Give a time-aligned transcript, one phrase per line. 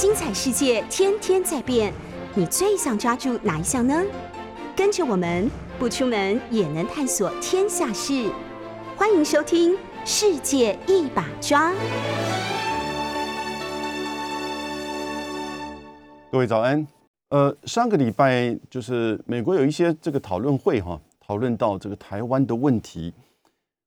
[0.00, 1.92] 精彩世界天天在变，
[2.36, 4.00] 你最想抓住哪一项呢？
[4.76, 8.30] 跟着我们不出门也能探索天下事，
[8.96, 9.72] 欢迎收听
[10.04, 11.72] 《世界一把抓》。
[16.30, 16.86] 各位早安。
[17.30, 23.12] 呃，上个礼拜就是美国有一些这个讨论会哈，讨论到这个台湾的问题。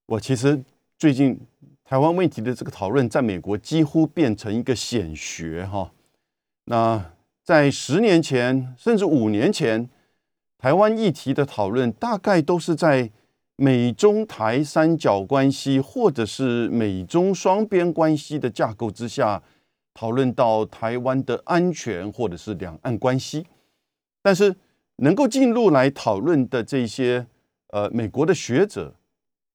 [0.07, 0.62] 我其实
[0.98, 1.39] 最近
[1.86, 5.89] 台湾问题的这个讨论，在美国几乎变成一个显学哈。
[6.65, 9.89] 那在十年前，甚至五年前，
[10.57, 13.11] 台湾议题的讨论大概都是在
[13.56, 19.42] 美中台三角关系，或者是美中双边关系的架构之下。
[19.93, 23.46] 讨论到台湾的安全或者是两岸关系，
[24.21, 24.56] 但是
[24.96, 27.28] 能够进入来讨论的这些
[27.68, 28.96] 呃美国的学者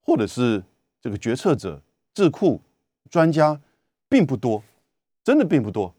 [0.03, 0.63] 或者是
[1.01, 1.81] 这个决策者、
[2.13, 2.61] 智库
[3.09, 3.59] 专家
[4.11, 4.63] 并不多，
[5.25, 5.95] 真的并不多。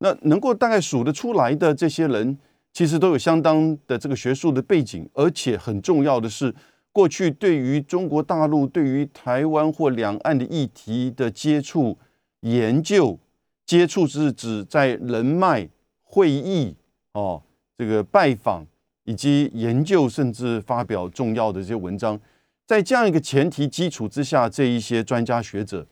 [0.00, 2.36] 那能够大概数得出来的这些人，
[2.74, 6.54] 其实都有相当的这个学术的背景，而且很重要的是，
[6.92, 11.96] 过去对于中国大陆、对于台湾或两岸的议题的接触
[12.40, 13.18] 研究。
[13.66, 15.68] 接触是指在人脉、
[16.02, 16.74] 会议、
[17.12, 17.40] 哦，
[17.78, 18.66] 这个拜访
[19.04, 22.18] 以及研究，甚至发表重要的这些文章，
[22.66, 25.86] 在这样一个前提基础之下，这一些专家学者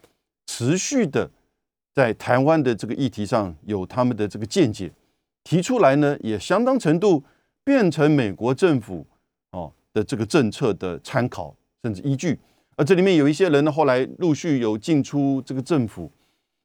[0.49, 1.31] 持续的
[1.99, 4.89] 在台湾的这个议题上有他们的这个见解
[5.43, 7.25] 提出来呢，也相当程度
[7.65, 9.05] 变成美国政府
[9.51, 12.39] 哦的这个政策的参考甚至依据。
[12.77, 16.09] 而这里面有一些人呢，后来陆续有进出这个政府。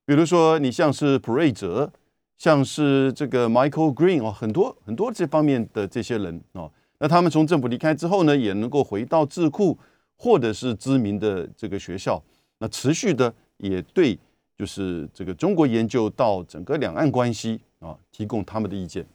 [0.05, 1.91] 比如说，你像是普瑞泽，
[2.37, 9.75] 像是这个 Michael Green 哦，很多很多这方面的这些人哦，那他们从政府离开之后呢，也能够回到智库
[10.15, 12.23] 或者是知名的这个学校，
[12.59, 14.19] 那持续的也对
[14.57, 19.05] 就是这个中国研究到整个两岸关系啊，提供他们的意见。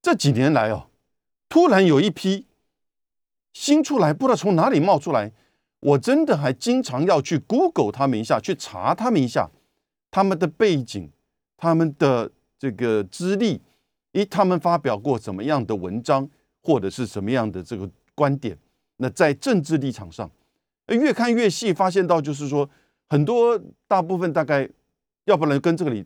[0.00, 0.88] 这几年来哦，
[1.48, 2.46] 突然有一批
[3.52, 5.32] 新出来，不知道从哪里冒出来，
[5.80, 9.50] 我真的还经常要去 Google 他们一下，去查他们一下。
[10.10, 11.10] 他们的背景，
[11.56, 13.62] 他们的这个资历，
[14.12, 16.28] 咦，他们发表过什么样的文章，
[16.62, 18.58] 或者是什么样的这个观点？
[18.98, 20.30] 那在政治立场上，
[20.88, 22.68] 越看越细，发现到就是说，
[23.12, 24.66] 很多大部分大概，
[25.26, 26.02] 要不然跟这个里，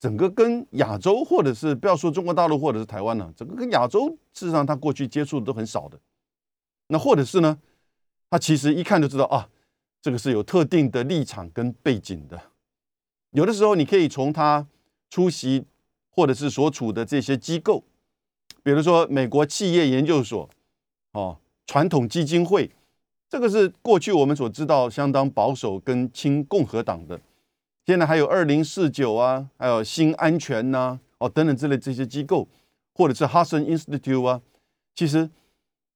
[0.00, 5.96] 整个跟亚洲，或者是不要说中国大陆或者是台湾了，整个跟亚洲，事实上他过去接触的都很少的。
[6.88, 7.56] 那或者是呢，
[8.28, 9.48] 他其实一看就知道啊，
[10.02, 12.42] 这个是有特定的立场跟背景的。
[13.30, 14.66] 有的时候，你可以从他
[15.10, 15.64] 出席
[16.10, 17.84] 或者是所处的这些机构，
[18.64, 20.50] 比如说美国企业研究所，
[21.12, 22.72] 哦，传统基金会，
[23.28, 27.20] 这个是过去我们所知道相当保守跟亲共和党的。
[27.86, 32.48] 现在还有二零四九啊，还有新安全呐，哦等等之类这些机构，
[32.94, 34.40] 或者是 Hudson Institute 啊，
[34.94, 35.30] 其实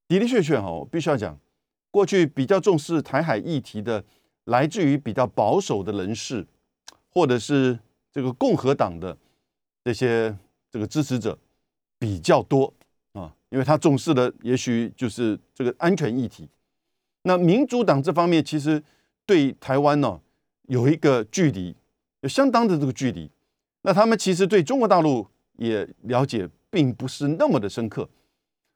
[0.08, 1.38] 的的确确哈，我必须要讲，
[1.90, 4.04] 过去比较重视台海议题的，
[4.44, 6.46] 来自于比较保守的人士。
[7.10, 7.76] 或者是
[8.12, 9.16] 这个共和党的
[9.82, 10.36] 这些
[10.70, 11.36] 这个支持者
[11.98, 12.72] 比较多
[13.12, 16.46] 啊，因为他重视的也许就是这个安全议题。
[17.22, 18.82] 那民主党这方面其实
[19.26, 20.20] 对台湾呢
[20.68, 21.74] 有一个距离，
[22.20, 23.30] 有相当的这个距离。
[23.82, 28.08] 那他们其实对中国大陆也了解并不是那么的深刻。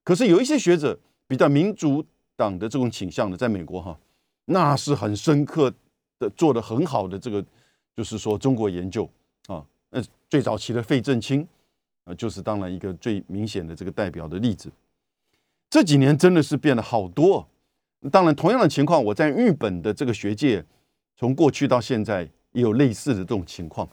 [0.05, 2.05] 可是有一些学者比较民主
[2.37, 3.99] 党的这种倾向的，在美国哈，
[4.47, 5.73] 那是很深刻
[6.19, 7.45] 的，做的很好的这个。
[7.95, 9.07] 就是说，中国研究
[9.49, 11.47] 啊，那最早期的费正清
[12.05, 14.73] 啊，就是当然一个最明显的这个代表的例子。
[15.69, 17.47] 这几年真的是变了好多。
[18.11, 20.65] 当然，同样的情况，我在日本的这个学界，
[21.17, 23.89] 从过去到现在也有类似的这种情况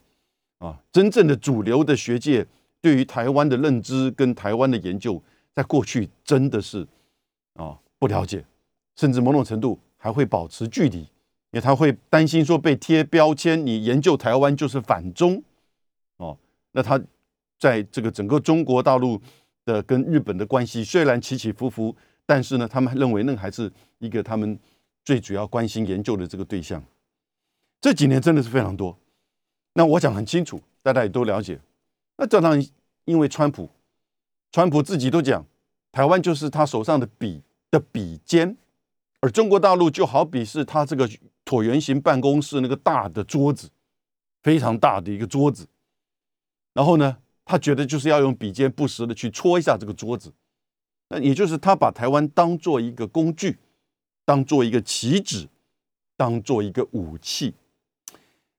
[0.58, 0.78] 啊。
[0.92, 2.46] 真正的主流的学界
[2.82, 5.22] 对于台湾的认知跟台湾的研究，
[5.54, 6.88] 在过去真的是
[7.54, 8.44] 啊不了解，
[8.96, 11.08] 甚至某种程度还会保持距离。
[11.52, 15.42] 因为他会担心说被贴标签，你研究台湾就是反中，
[16.18, 16.38] 哦，
[16.72, 17.02] 那他
[17.58, 19.20] 在这个整个中国大陆
[19.66, 21.96] 的跟日本的关系虽然起起伏伏，
[22.30, 24.60] 但是呢，他们认为那还是一个他们
[25.04, 26.80] 最主要关心研究的这个对象。
[27.82, 28.96] 这几年真的是非常多。
[29.74, 31.60] 那我讲很清楚，大家也都了解。
[32.18, 32.68] 那这当然
[33.06, 33.68] 因为川普，
[34.52, 35.44] 川普自己都讲，
[35.92, 37.42] 台湾就是他手上的笔
[37.72, 38.56] 的笔尖，
[39.22, 41.10] 而中国大陆就好比是他这个。
[41.46, 43.72] 椭圆形办公室那个大的桌子，
[44.44, 45.68] 非常大的一个桌子。
[46.76, 50.32] 然后呢，他觉得就是要用笔尖不时的去戳一下这个桌子。
[51.10, 53.58] 那也就是他把台湾当做一个工具，
[54.26, 55.48] 当做一个棋子，
[56.16, 57.56] 当做一个武器。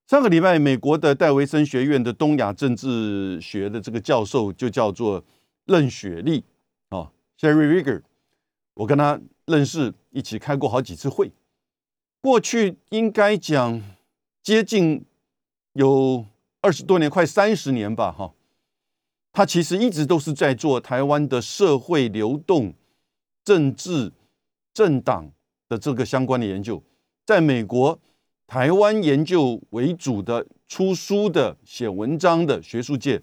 [0.09, 5.25] 上个礼拜，美国的戴维森学院的东亚政治学的这个教授就叫做
[5.67, 6.43] 任雪莉
[6.89, 8.03] 啊，Sherry Rigger，
[8.75, 11.31] 我跟他认识，一起开过好几次会。
[12.21, 13.81] 过去应该讲
[14.43, 15.05] 接近
[15.75, 16.27] 有
[16.61, 18.33] 二十多年，快三十年吧，哈。
[19.33, 22.75] 他其实一直都是在做台湾的社会流动、
[23.45, 24.13] 政治、
[24.73, 25.31] 政党
[25.69, 26.83] 的这个相关的研究，
[27.25, 27.99] 在美国。
[28.47, 33.23] 台湾研究为主的出书的写文章的学术界，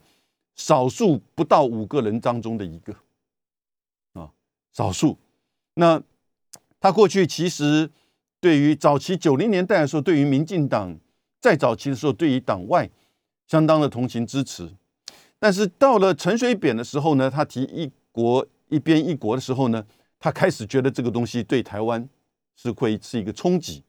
[0.56, 2.96] 少数不到五个人当中的一个，
[4.14, 4.32] 啊，
[4.72, 5.18] 少数。
[5.74, 6.02] 那
[6.80, 7.92] 他过去其实
[8.40, 10.98] 对于早期九零年代的时候，对于民进党
[11.42, 12.90] 在早期的时候，对于党外
[13.48, 14.72] 相当的同情支持。
[15.40, 19.86] 但是到了陈水扁的时候呢，他提一国一边一国的时候呢，
[20.20, 22.08] 他开始觉得这个东西对台湾
[22.56, 23.84] 是会是一个冲击，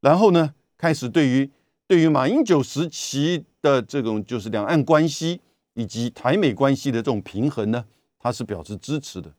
[0.00, 0.54] 然后呢。
[0.80, 1.50] 开始对于
[1.86, 5.38] 对于马英九时期的这种就是两岸关系
[5.74, 7.84] 以及台美关系的这种平衡呢，
[8.18, 9.30] 他是表示支持的，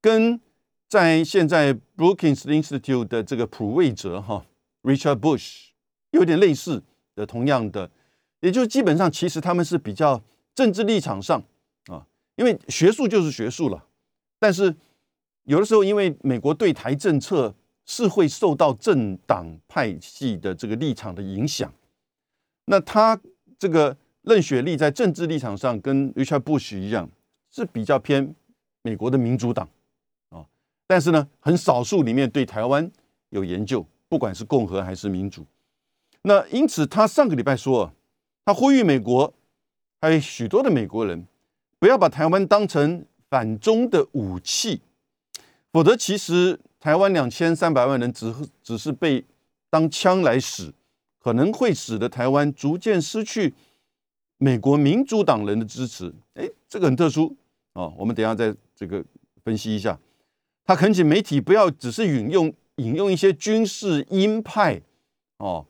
[0.00, 0.40] 跟
[0.88, 4.46] 在现在 Brookings Institute 的这个普瑞哲哈
[4.82, 5.66] Richard Bush
[6.12, 6.82] 有点类似
[7.14, 7.90] 的，同样的，
[8.40, 10.22] 也就是基本上其实他们是比较
[10.54, 11.42] 政治立场上
[11.86, 12.06] 啊，
[12.36, 13.84] 因为学术就是学术了，
[14.38, 14.74] 但是
[15.44, 17.54] 有的时候因为美国对台政策。
[17.86, 21.70] 是会受到政党派系的这个立场的影响。
[22.64, 23.20] 那他
[23.58, 27.06] 这个任雪莉在政治立场上跟 Richard Bush 一样，
[27.50, 28.34] 是比较偏
[28.80, 29.68] 美国的民主党
[30.30, 30.46] 啊。
[30.86, 32.90] 但是呢，很少数里面对台湾
[33.28, 35.44] 有研究，不管是共和还是民主。
[36.22, 37.92] 那因此，他上个礼拜说，
[38.46, 39.30] 他呼吁美国
[40.04, 41.26] 还有许多的美国人，
[41.78, 44.82] 不要把台湾当成反中的武器，
[45.72, 46.60] 否则其实。
[46.78, 48.30] 台湾两千三百万人只
[48.62, 49.24] 只是被
[49.70, 50.70] 当枪来使，
[51.18, 53.54] 可能会使得台湾逐渐失去
[54.36, 56.12] 美国民主党人的支持。
[56.34, 57.34] 哎，这个很特殊
[57.72, 57.88] 啊！
[57.96, 59.02] 我们等下再这个
[59.42, 59.98] 分析一下。
[60.66, 64.82] 他恳请媒体不要只是引用引用一些军事鹰派
[65.38, 65.64] 哦，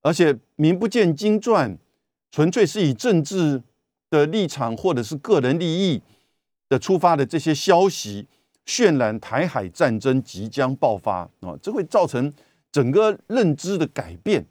[0.00, 1.76] 而且名不见经传，
[2.30, 3.62] 纯粹是以政治
[4.10, 6.02] 的立场或者是个人利益
[6.68, 8.26] 的出发的这些消息。
[8.66, 12.30] 渲染台海战争即将爆发啊，这会造成
[12.70, 14.44] 整个认知的改变，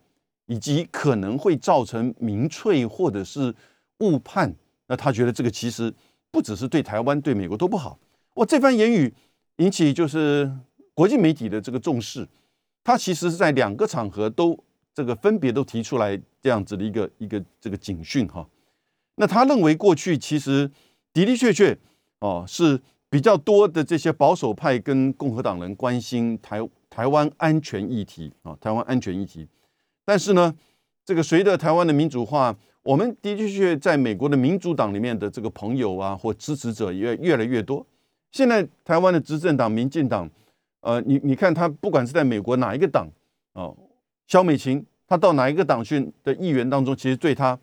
[0.47, 3.53] 以及可能会造成民粹或者是
[3.99, 4.51] 误判。
[4.87, 5.93] 那他觉得这个其实
[6.31, 7.99] 不只是对台湾、对美国都不好。
[8.33, 9.13] 我，这番言语
[9.57, 10.51] 引起就是
[10.95, 12.27] 国际媒体的这个重视。
[12.83, 14.57] 他其实是在两个场合都
[14.97, 18.43] 这个分别都提出来这样子的一个一个这个警讯哈。
[19.17, 20.67] 那他认为过去其实
[21.13, 21.77] 的的确确
[22.17, 22.81] 哦是。
[23.09, 26.59] 比较多的这些保守派跟共和党人关心台
[26.89, 29.47] 台湾安全议题啊，台湾安全议题。
[30.03, 30.53] 但是呢，
[31.05, 32.53] 这个随着台湾的民主化，
[32.83, 37.87] 我们的确确在美国的民主党里面的这个朋友啊或支持者也越来越多。
[38.33, 40.29] 现在台湾的执政党民进党，
[40.81, 43.07] 呃，你你看他不管是在美国哪一个党
[43.53, 43.71] 啊，
[44.27, 47.57] 肖美琴她到哪一个党去的议员当中，其实对她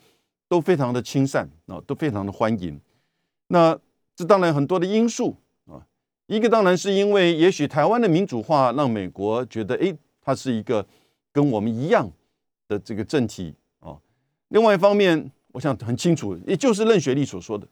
[0.48, 2.80] 都非常的亲善啊，都非常的欢迎。
[3.46, 3.78] 那。
[4.16, 5.82] 这当然很多的因素啊，
[6.28, 10.86] 一个当然是因为也许台湾的民主化让美国觉得，哎，它是一个
[11.32, 12.08] 跟我们一样
[12.68, 13.98] 的这个政体啊。
[14.50, 17.66] 另外一方面，我想很清楚，也就是任学利所说的，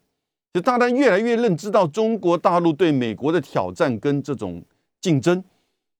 [0.53, 4.61] 就大家越来越认知到中国大陆对美国的挑战跟这种
[4.99, 5.41] 竞争，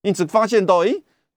[0.01, 0.93] 因此发现到，哎，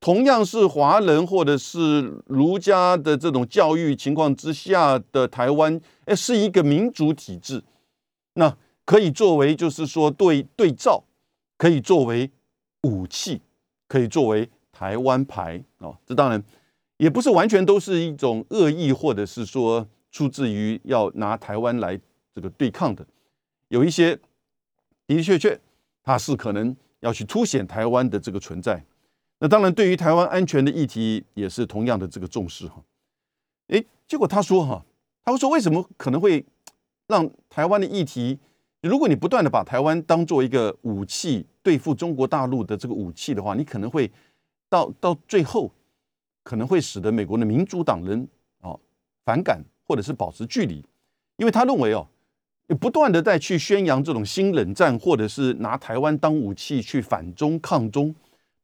[0.06, 7.64] 同样是华人或者是儒家的这种教育情况之下的台湾，哎，是一个民主体制，
[8.34, 8.56] 那。
[8.84, 11.02] 可以作为，就是说对对照，
[11.58, 12.30] 可以作为
[12.82, 13.42] 武器，
[13.88, 15.98] 可以作为台湾牌啊。
[16.06, 16.40] 这当然
[16.98, 22.00] 也不是完全都是一种恶意，或者是说出自于要拿台湾来
[22.32, 23.04] 这个对抗的。
[23.70, 25.60] 有一些的的确确，
[26.04, 28.80] 它是可能要去凸显台湾的这个存在。
[29.38, 32.82] 那当然，对于台湾安全的议题，也是同样的这个重视哈。
[33.68, 34.84] 诶，结果他说哈，
[35.24, 36.44] 他会说为什么可能会
[37.06, 38.38] 让台湾的议题？
[38.82, 44.10] 如果你不断的把台湾当做一个武器对付中国大陆的这个武器的话，你可能会
[44.68, 45.70] 到到最后
[46.44, 48.28] 可能会使得美国的民主党人
[48.60, 48.76] 啊
[49.24, 50.84] 反感或者是保持距离，
[51.36, 52.06] 因为他认为哦，
[52.68, 58.14] 你不断的在去宣扬这种新冷战，或者是拿台湾当武器去反中抗中，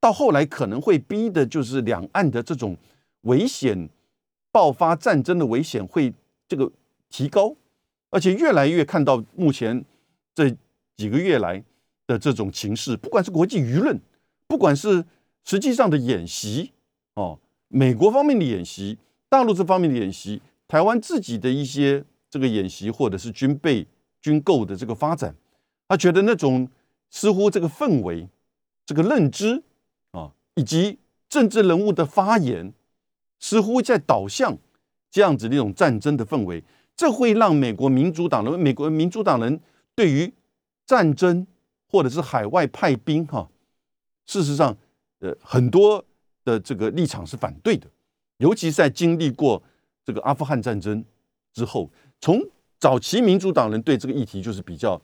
[0.02, 2.76] 到后来可能会逼的就是两岸的这种
[3.21, 3.88] 危险
[4.50, 6.12] 爆发战争的危险会
[6.49, 6.71] 这个
[7.09, 7.54] 提高，
[8.11, 9.85] 而且越来越看到目前。
[10.35, 10.49] 这
[10.97, 11.62] 几个月来
[12.06, 14.00] 的这种情势，不管是国际舆论，
[14.47, 15.04] 不管是
[15.44, 16.73] 实际上的演习，
[17.16, 18.97] 哦，美国方面的演习，
[19.28, 23.87] 大陆这方面的演习，台湾自己的一些这个演习或者是军备
[24.23, 25.35] 军购的这个发展，
[25.87, 26.66] 他觉得那种
[27.11, 28.26] 似乎这个氛围、
[28.87, 29.62] 这个认知，
[30.54, 32.73] 以及政治人物的发言，
[33.38, 34.59] 似乎在导向
[35.11, 36.62] 这样子的一种战争的氛围，
[36.94, 39.61] 这会让美国民主党人、美国民主党人
[39.94, 40.32] 对于
[40.87, 41.47] 战争
[41.88, 43.49] 或者是海外派兵哈，
[44.26, 44.76] 事实上，
[45.21, 46.04] 呃，很多
[46.44, 47.88] 的这个立场是反对的。
[48.38, 49.62] 尤其在经历过
[50.04, 51.04] 这个阿富汗战争
[51.52, 51.90] 之后，
[52.21, 52.40] 从
[52.80, 55.00] 早期民主党人对这个议题就是比较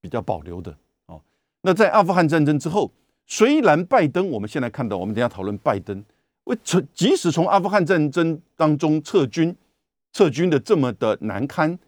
[0.00, 0.74] 比较保留的
[1.06, 1.20] 哦。
[1.62, 2.90] 那在阿富汗战争之后，
[3.28, 6.04] 虽然拜登我们现在看到，我们等下讨论拜登
[6.44, 9.54] 为从即使从阿富汗战争当中撤军，
[10.12, 11.78] 撤军的这么的难堪，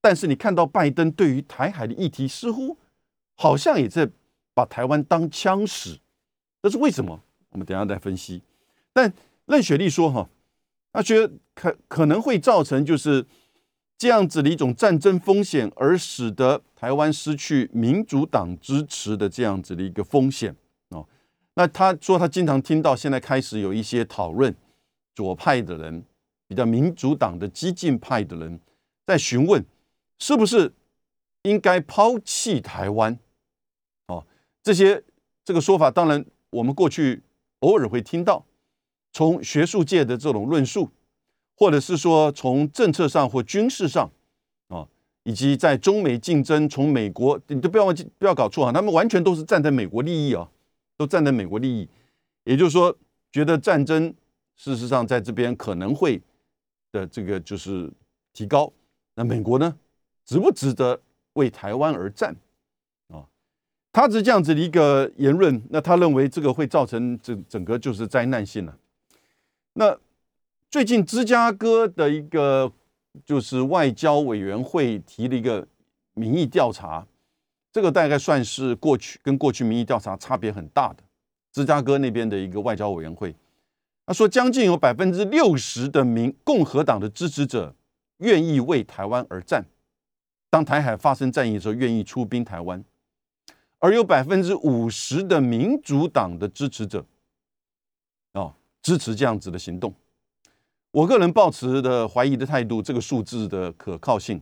[0.00, 2.76] 但是你看到拜登对于台海的议题似乎
[3.34, 4.08] 好像也在
[4.54, 5.98] 把台湾当枪使，
[6.62, 7.20] 这是为什么？
[7.50, 8.42] 我们等下再分析。
[8.92, 9.12] 但
[9.46, 10.28] 任雪丽说哈。
[10.92, 13.24] 他觉得可可能会造成就是
[13.96, 20.56] 这样子的一种战争风险，而使得台湾失去民主党支持的这样子的一个风险。
[21.60, 24.54] 那他说他经常听到现在开始有一些讨论，
[25.14, 26.02] 左派的人
[26.48, 28.58] 比较民主党的激进派的人
[29.06, 29.62] 在询问，
[30.18, 30.72] 是不是
[31.42, 33.18] 应该抛弃台湾？
[34.06, 34.24] 哦，
[34.62, 35.04] 这些
[35.44, 37.22] 这个说法，当然我们过去
[37.58, 38.46] 偶尔会听到。
[39.12, 40.88] 从学术界的这种论述，
[41.56, 44.10] 或者是说从政策上或军事上，
[44.68, 44.88] 啊，
[45.24, 50.48] 以及在中美竞争，从美国你都不要忘记，不要搞错啊，他们完全都是站在美国利益啊，
[51.00, 51.88] 都站在美国利益，
[52.44, 52.94] 也就是说，
[53.32, 54.14] 觉得战争
[54.54, 56.20] 事实上在这边可能会
[56.92, 57.90] 的这个就是
[58.34, 58.70] 提高，
[59.14, 59.74] 那美国呢，
[60.26, 61.00] 值不值得
[61.32, 62.36] 为台湾而战
[63.08, 63.24] 啊？
[63.90, 68.76] 他是这样子的一个言论，那他认为这个会造成整整个就是灾难性了。
[69.72, 69.98] 那
[70.70, 72.70] 最近芝加哥的一个
[73.24, 75.66] 就是外交委员会提了一个
[76.12, 77.06] 民意调查，
[77.72, 81.02] 这个大概算是过去跟过去民意调查差别很大的。
[81.52, 83.34] 芝加哥那边的一个外交委员会，
[84.06, 87.74] 他说将近有百分之六十的民共和党的支持者
[88.18, 89.64] 愿意为台湾而战，
[90.48, 92.84] 当台海发生战役的时候愿意出兵台湾，
[93.78, 97.04] 而有百分之五十的民主党的支持者，
[98.32, 98.54] 哦。
[98.82, 99.94] 支持这样子的行动，
[100.90, 104.40] 我个人抱持的怀疑的态度，这个数字的可靠性，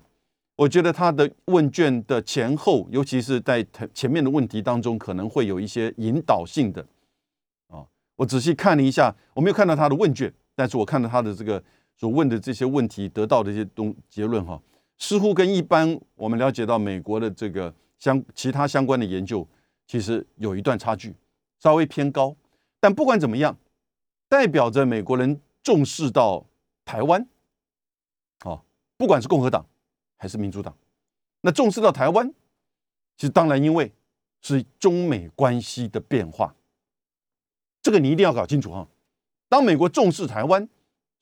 [0.59, 6.85] 我觉得他的问卷的前后，尤其是在前面的问题当中，可能会有一些引导性的
[7.69, 7.87] 啊。
[8.17, 11.63] 我仔细看了一下，我没有看到他的问卷，但是我看到他的这个
[11.95, 14.61] 所问的这些问题得到的一些东结论哈，
[14.99, 19.47] 似乎跟一般我们了解到美国的这个相其他相关的研究，
[19.87, 21.15] 其实有一段差距，
[21.61, 22.35] 稍微偏高。
[22.81, 23.57] 但不管怎么样。
[24.31, 26.45] 代表着美国人重视到
[26.85, 27.27] 台湾，
[28.41, 28.61] 啊，
[28.99, 29.65] 不管是共和党
[30.19, 30.77] 还是民主党，
[31.41, 32.29] 那重视到台湾，
[33.17, 33.91] 其实当然因为
[34.43, 36.55] 是中美关系的变化，
[37.81, 38.87] 这个你一定要搞清楚哈。
[39.49, 40.69] 当美国重视台湾，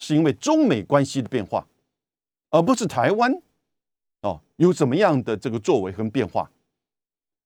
[0.01, 1.69] 是因为中美关系的变化，
[2.51, 3.41] 而不是台湾
[4.23, 6.51] 哦有什么样的这个作为和变化，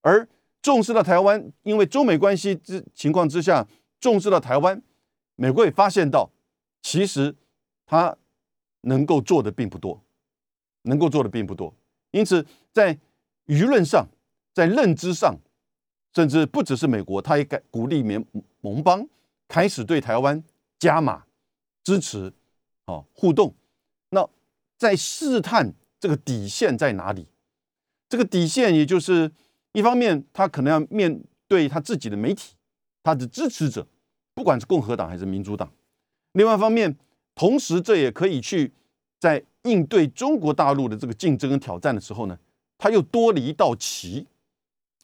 [0.01, 0.27] 而
[0.63, 3.67] 重视到台湾，因为中美关系之情况之下，
[4.01, 4.83] 重视到台湾。
[5.37, 6.31] 美国也发现到，
[6.83, 7.35] 其实
[7.87, 8.15] 他
[8.83, 10.03] 能够做的并不多，
[10.83, 11.75] 能够做的并不多。
[12.11, 12.97] 因此，在
[13.47, 14.07] 舆论上，
[14.53, 15.37] 在认知上，
[16.15, 18.25] 甚至不只是美国，他也改鼓励盟
[18.61, 19.09] 盟邦
[19.49, 20.43] 开始对台湾
[20.79, 21.25] 加码
[21.85, 22.33] 支持，
[22.87, 23.55] 哦，互动。
[24.11, 24.29] 那
[24.77, 27.27] 在试探这个底线在哪里？
[28.09, 29.31] 这个底线，也就是
[29.73, 32.55] 一方面，他可能要面对他自己的媒体，
[33.03, 33.87] 他的支持者。
[34.33, 35.71] 不管是共和党还是民主党，
[36.33, 36.97] 另外一方面，
[37.35, 38.73] 同时这也可以去
[39.19, 42.39] 在应对中国大陆的这个竞争跟挑战的时候呢，
[42.79, 44.27] 他又多了一道棋，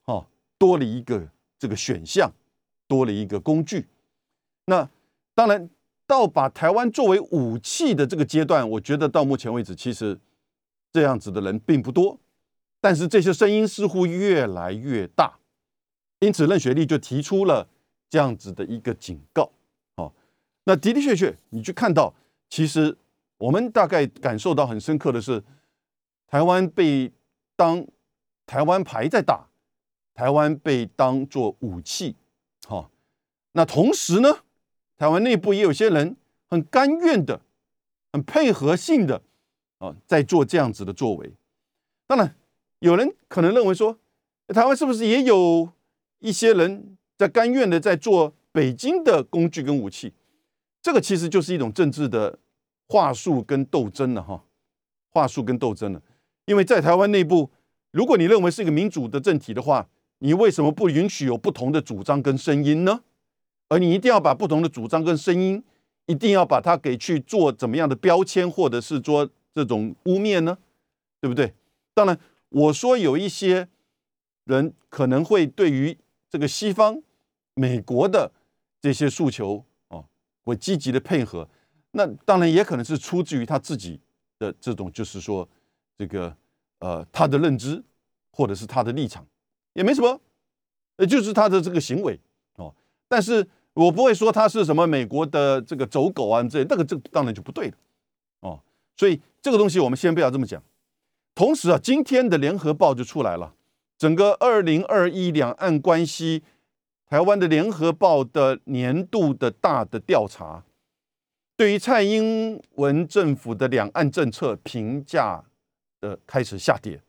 [0.05, 0.27] 哦，
[0.59, 2.31] 多了一个这个选项，
[2.87, 3.87] 多了一个工具。
[4.67, 4.89] 那
[5.35, 5.69] 当然，
[6.07, 10.19] 到把台湾作为武器的这个阶段，我觉得到目前为止，其实
[10.93, 12.19] 这样子的人并不多，
[12.81, 15.39] 但是这些声音似乎越来越大，
[16.21, 17.69] 因此任雪莉就提出了。
[18.09, 19.51] 这样子的一个警告，
[19.97, 20.13] 哦，
[20.65, 22.15] 那的的确确，你去看到，
[22.49, 22.97] 其实
[23.39, 25.43] 我们大概感受到很深刻的是，
[26.27, 27.13] 台湾被
[27.55, 27.87] 当
[28.47, 29.49] 台湾牌在打，
[30.15, 32.17] 台湾被当做武器，
[32.67, 32.91] 好，
[33.53, 34.39] 那同时呢，
[34.97, 36.17] 台湾内部也有些人
[36.49, 37.41] 很甘愿的、
[38.13, 39.23] 很配合性的
[39.79, 41.33] 啊，在做这样子的作为。
[42.07, 42.37] 当然，
[42.79, 43.99] 有人可能认为说，
[44.49, 45.73] 台湾是不是也有
[46.21, 46.97] 一些人？
[47.19, 50.13] 在甘愿的在做北京的工具跟武器，
[50.83, 52.39] 这个其实就是一种政治的
[52.89, 54.45] 话术跟斗争了哈，
[55.11, 56.03] 话术跟斗争了。
[56.45, 57.51] 因为在台湾内部，
[57.91, 59.89] 如果你认为是一个民主的政体的话，
[60.19, 63.03] 你为什么不允许有不同的主张跟声音呢？
[63.69, 65.63] 而你一定要把不同的主张跟声音，
[66.07, 70.57] 一定要把它给去做怎么样的标签，或者是说这种污蔑呢？
[71.21, 71.53] 对不对？
[71.93, 72.17] 当然，
[72.51, 73.69] 我说有一些
[74.45, 75.99] 人可能会对于
[76.31, 77.03] 这个西方、
[77.55, 78.31] 美国的
[78.81, 80.05] 这些诉求哦，
[80.45, 81.49] 会积极的配合。
[81.97, 83.99] 那当然也可能是出自于他自己
[84.39, 85.49] 的这种，就是说
[85.97, 86.37] 这个
[86.81, 87.83] 呃他的认知，
[88.31, 89.27] 或者是他的立场，
[89.73, 90.21] 也没什么，
[90.97, 92.21] 呃就是他的这个行为
[92.57, 92.75] 哦。
[93.09, 97.75] 但是我不会说他是什么美国的这个走狗啊，这那个这当然就不对了
[98.41, 98.61] 哦。
[98.95, 100.63] 所以这个东西我们先不要这么讲。
[101.35, 103.55] 同时啊，今天的联合报就出来了，
[103.97, 106.43] 整个二零二一两岸关系，
[107.09, 110.63] 台湾的联合报的年度的大的调查。
[111.57, 115.43] 对于蔡英文政府的两岸政策评价
[116.01, 117.01] 的开始下跌，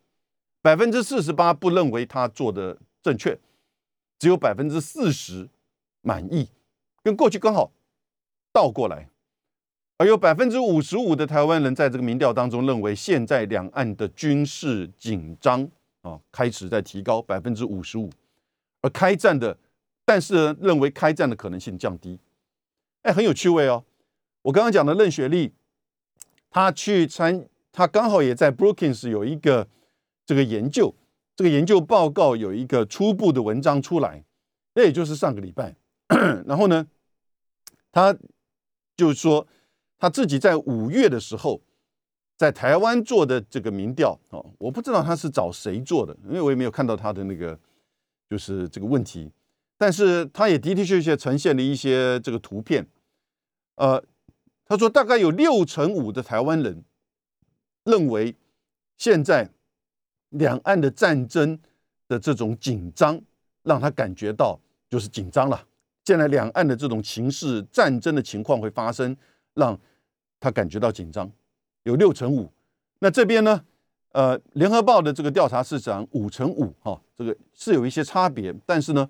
[0.62, 3.38] 百分之四十八不认为他做的正确，
[4.18, 5.50] 只有百分之四十
[6.02, 6.50] 满意，
[7.04, 7.72] 跟过去刚好
[8.54, 9.10] 倒过来。
[9.98, 15.68] 而有百分之五十五的台湾人在这个民调当中认为，现在两岸的军事紧张
[16.04, 18.10] 啊开始在提高，百分之五十五，
[18.82, 19.58] 而开战的，
[20.06, 22.18] 但是认为开战的可能性降低。
[23.02, 23.84] 哎，很有趣味哦。
[24.48, 25.52] 我刚刚讲的任雪莉，
[26.50, 29.68] 她去参，她刚好也在 Brookings 有一个
[30.26, 30.96] 这个研究，
[31.36, 34.24] 这个研究报告有一个初步的文章出来，
[34.74, 35.76] 那也就是上个礼拜。
[36.48, 36.88] 然后呢，
[37.92, 38.18] 他
[38.96, 39.46] 就是说
[40.00, 41.62] 他自己在五月的时候
[42.38, 47.60] 在台湾做的这个民调哦，我不知道他是找谁做的，因为我也没有看到他的那个
[48.30, 49.30] 就是这个问题，
[49.78, 52.88] 但是他也的的确确呈现了一些这个图片，
[53.76, 54.02] 呃。
[54.70, 56.84] 他说，大概有六成五的台湾人
[57.86, 58.36] 认为，
[58.98, 59.50] 现在
[60.30, 61.58] 两岸的战争
[62.08, 63.22] 的这种紧张，
[63.64, 65.66] 让他感觉到就是紧张了。
[66.04, 69.16] 现在两岸的这种情势、战争的情况会发生，
[69.54, 69.80] 让
[70.40, 71.32] 他感觉到紧张。
[71.84, 72.52] 有六成五。
[73.00, 73.64] 那这边呢？
[74.14, 79.08] 呃，联合报的这个调查是讲五成五，哈，这个是有一些差别，但是呢，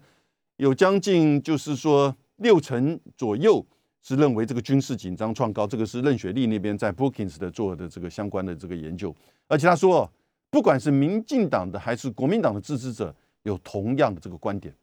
[0.58, 3.66] 有将近就是说六成左右。
[4.08, 9.14] 是认为这个军事紧张创高，这个是任雪莉那边在 Brookings 的做的这个相关的这个研究，
[9.50, 10.10] 而且他说，
[10.50, 14.74] 不管是民进党的还是国民党的支持者，有同样的这个观点，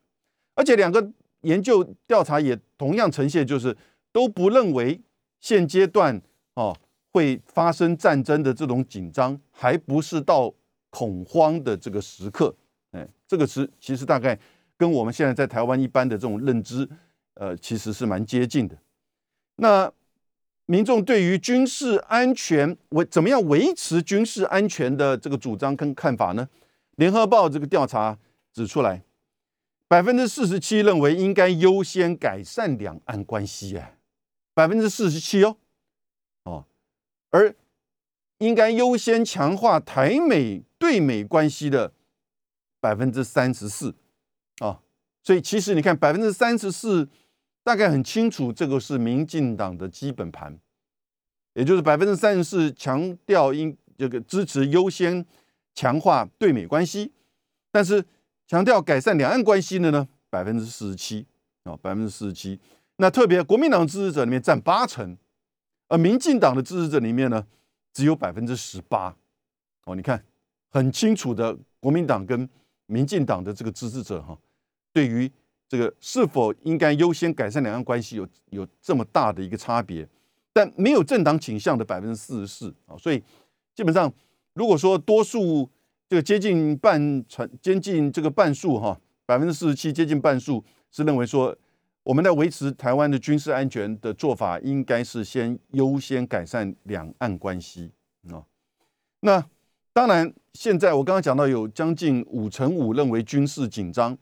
[0.55, 1.11] 而且两个
[1.41, 3.75] 研究调查也同样呈现，就是
[4.13, 5.01] 都不认为
[5.41, 6.21] 现阶段
[6.53, 6.77] 哦
[7.11, 10.53] 会发生战争的这种紧张，还不是到
[10.91, 12.55] 恐慌的这个时刻，
[12.91, 14.39] 哎，这个是其实大概
[14.77, 16.87] 跟我们现在在台湾一般的这种认知，
[17.37, 18.77] 呃，其实是蛮接近的。
[19.57, 19.93] 那
[20.67, 26.49] 民众对于军事安全维怎么样维持军事安全的这个主张跟看法呢？
[26.97, 28.19] 联合报这个调查
[28.53, 29.05] 指出来，
[29.87, 33.97] 百分之四十七认为应该优先改善两岸关系，哎，
[34.55, 35.57] 百分之四十七哦，
[36.45, 36.65] 哦，
[37.31, 37.55] 而
[38.39, 41.93] 应该优先强化台美对美关系的
[42.81, 43.95] 百分之三十四，
[44.59, 44.81] 啊，
[45.23, 47.09] 所以其实你看百分之三十四。
[47.65, 50.61] 大概很清楚，这个是民进党的基本盘，
[51.55, 55.25] 也就是百分之三十四强调应这个支持优先
[55.75, 57.11] 强化对美关系，
[57.73, 58.05] 但是
[58.47, 61.27] 强调改善两岸关系的呢，百分之四十七
[61.63, 62.61] 啊，百分之四十七。
[62.99, 65.17] 那特别国民党支持者里面占八成，
[65.89, 67.47] 而民进党的支持者里面呢，
[67.95, 69.17] 只有百分之十八。
[69.87, 70.23] 哦，你看
[70.69, 72.47] 很清楚的，国民党跟
[72.85, 74.39] 民进党的这个支持者哈，
[74.93, 75.33] 对于。
[75.75, 80.09] 这个是否应该优先改善两岸关系，有有这么大的一个差别？
[80.53, 83.21] 但没有政党倾向的百分之四十四啊，所以
[83.75, 84.13] 基本上
[84.53, 85.69] 如果说多数
[86.09, 91.57] 这个接近半成接近这个半数哈，百分之四十七接近半数是认为说，
[92.05, 97.91] 我们在维持台湾的军事安全的做法，应该是先优先改善两岸关系
[98.31, 98.47] 啊。
[99.23, 99.45] 那
[99.93, 104.17] 当然，现在我刚刚讲到有将近五成五认为军事紧张，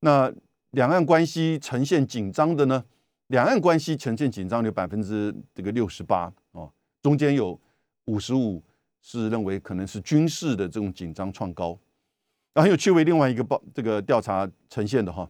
[0.00, 0.30] 那。
[0.72, 2.84] 两岸关系呈现紧张的呢？
[3.28, 7.58] 两岸关系呈现紧张有百分之这个六十八哦，中间有
[8.06, 8.62] 五十五
[9.00, 11.78] 是认为可能是军事的这种紧张创高。
[12.52, 15.28] 然后很有趣味，另外一个报这个调查呈现的哈，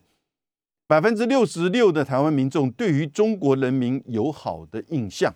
[0.87, 5.35] 百分之六十六的台湾民众对于中国人民有好的印象。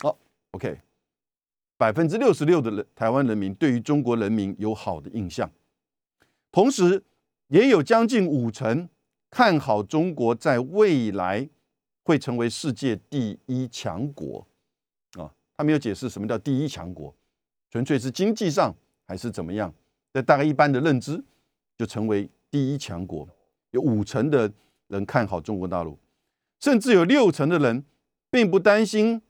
[0.00, 0.18] 好
[0.50, 0.80] ，OK，
[1.78, 5.50] 百分之六十六的人台湾人民对于中国人民有好的印象，
[6.52, 7.02] 同时
[7.48, 8.88] 也有将近五成。
[9.30, 11.48] 看好中国在未来
[12.02, 14.46] 会成为世界第一强国
[15.12, 15.30] 啊！
[15.56, 17.14] 他没有解释什么叫第一强国，
[17.70, 18.74] 纯粹是经济上
[19.06, 19.72] 还是怎么样？
[20.12, 21.22] 在大概一般的认知，
[21.76, 23.28] 就成为第一强国。
[23.72, 24.50] 有五成的
[24.86, 25.98] 人看好中国大陆，
[26.58, 27.84] 甚至有六成的人
[28.30, 29.20] 并不担心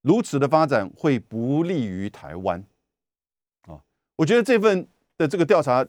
[0.00, 2.64] 如此的发展会不利于台湾。
[3.68, 3.84] 啊，
[4.16, 5.86] 我觉得这份的这个调查，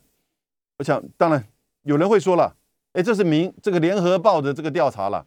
[0.79, 1.47] 我想当然
[1.83, 2.56] 有人会说了，
[2.97, 5.23] 哎，这是民这个联合报的这个调查了。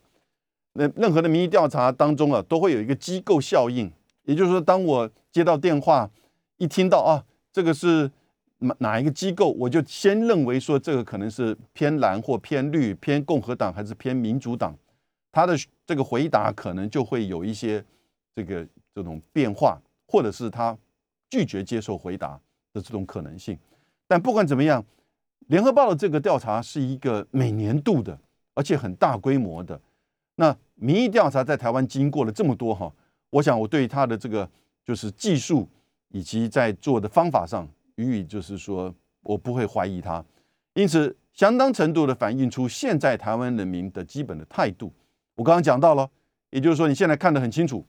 [0.72, 3.88] 那任何的民意调查当中啊，都会有一个机构效应，
[4.24, 6.10] 也就是说，当我接到电话，
[6.56, 8.10] 一听到啊，这个是
[8.58, 14.76] 哪哪一个机构，我就先认为说这个可能是偏蓝或偏绿，偏共和党还是偏民主党，
[15.30, 15.56] 他的
[15.86, 17.84] 这个回答可能就会有一些
[18.34, 20.76] 这个这种变化，或者是他
[21.28, 22.30] 拒绝接受回答
[22.72, 23.56] 的这种可能性。
[24.08, 24.84] 但不管怎么样，
[25.50, 28.16] 联合报的这个调查是一个每年度的，
[28.54, 29.78] 而且很大规模的。
[30.36, 32.90] 那民意调查在台湾经过了这么多哈，
[33.30, 34.48] 我想我对他的这个
[34.84, 35.68] 就是技术
[36.10, 40.24] 以及在做的方法上予以就是说我不会怀疑他，
[40.74, 44.92] 因此相当程度的反映出现在台湾人民的基本的态度。
[45.34, 46.08] 我刚刚讲到了，
[46.50, 47.84] 也就是说你现在看得很清楚，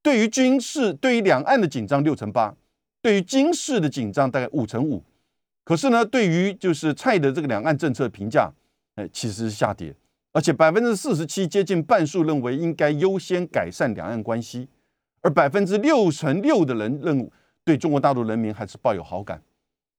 [0.00, 2.54] 对于军事对于两岸的紧张六成八，
[3.00, 5.02] 对于军事的紧张大概五成五，
[5.64, 8.52] 可是呢，对于就是蔡的这个两岸政策评价，
[8.96, 9.94] 哎，其实是下跌。
[10.32, 14.66] 而且百分之四十七，接近半数认为应该优先改善两岸关系，
[15.20, 17.30] 而百分之六成六的人认
[17.64, 19.42] 对中国大陆人民还是抱有好感。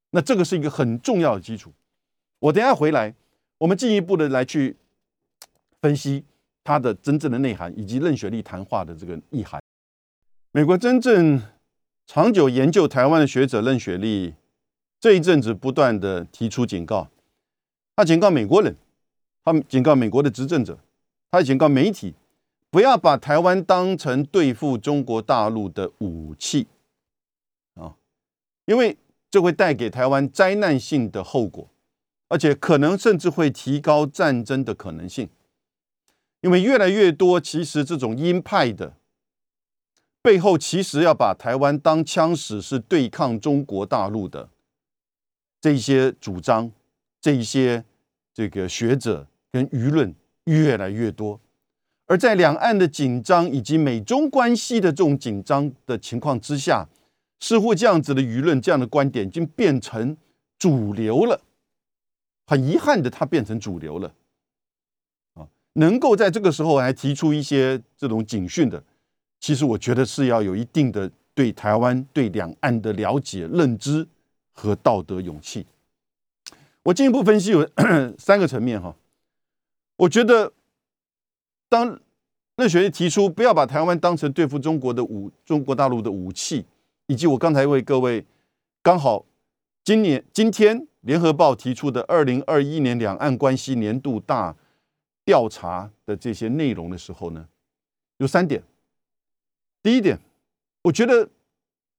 [0.10, 1.71] 那这个是一个很重要的基础。
[2.39, 3.13] 我等下回来，
[3.60, 4.76] 我们进一步的来去
[5.82, 6.26] 分析
[6.63, 9.62] 它的真正的内涵，以及任雪丽谈话的这个意涵。
[10.52, 11.41] 美国真正
[12.06, 14.34] 长久研究台湾的学者任雪丽，
[15.03, 17.09] 这一阵子不断的提出警告，
[17.93, 18.77] 他警告美国人。
[19.43, 20.79] 他警告美国的执政者，
[21.29, 22.15] 他警告媒体，
[22.69, 26.67] 不要把台湾当成对付中国大陆的武器
[27.73, 27.97] 啊，
[28.63, 28.95] 因为
[29.29, 31.67] 这会带给台湾灾难性的后果，
[32.29, 35.27] 而且可能甚至会提高战争的可能性。
[36.39, 38.95] 因为越来越多，其实这种鹰派的
[40.21, 44.47] 背后，其实要把台湾当枪使，是对抗中国大陆的
[45.63, 46.69] 这些主张，
[47.21, 47.86] 这一些
[48.34, 49.26] 这个学者。
[49.54, 51.39] 跟舆论越来越多，
[52.08, 56.89] 而在两岸的紧张以及美中关系的这种紧张的情况之下，
[57.39, 60.17] 似乎这样子的舆论、这样的观点已经变成
[60.58, 61.39] 主流了。
[62.47, 64.12] 很遗憾的，它变成主流了。
[65.36, 68.84] 啊，能够在这个时候还提出一些这种警讯的，
[69.39, 74.08] 其实我觉得是要有一定的对台湾、对两岸的了解、认知
[74.53, 75.65] 和道德勇气。
[76.83, 77.69] 我进一步分析有
[78.17, 78.95] 三个层面哈。
[79.97, 80.53] 我觉得，
[81.69, 81.99] 当
[82.55, 86.65] 任学义提出不要把台湾当成对付中国的武中国大陆的武器，
[87.07, 88.25] 以及我刚才为各位
[88.81, 89.25] 刚好
[89.83, 94.55] 今年今天联合报提出的二零二一年两岸关系年度大
[95.25, 97.47] 调查的这些内容的时候呢，
[98.17, 98.61] 有三点。
[99.81, 100.19] 第一点，
[100.83, 101.29] 我觉得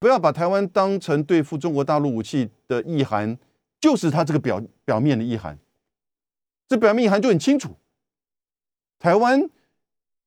[0.04, 3.38] 不要把台湾当成对付中国大陆武器的意涵，
[3.80, 5.58] 就是它这个表表面的意涵，
[6.68, 7.70] 这表面意涵就很清楚。
[8.98, 9.48] 台湾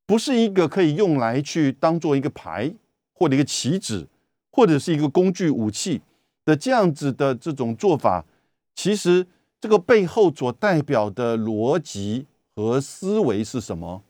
[0.08, 2.74] 不是一个可以用来去当做一个牌
[3.14, 4.08] 或者一个棋子，
[4.50, 6.02] 或者是一个工具武器
[6.44, 8.26] 的这样子的这种做法，
[8.74, 9.28] 其实
[9.62, 14.02] 这个背后所代表的逻辑和思维是什么？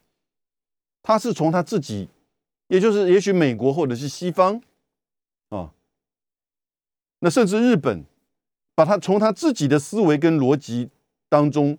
[1.03, 2.08] 他是从他自己，
[2.69, 4.62] 也就是也许美国或者是西方，
[7.19, 8.06] 那甚至日本，
[8.75, 10.89] 把他从他自己的思维跟逻辑
[11.30, 11.77] 当中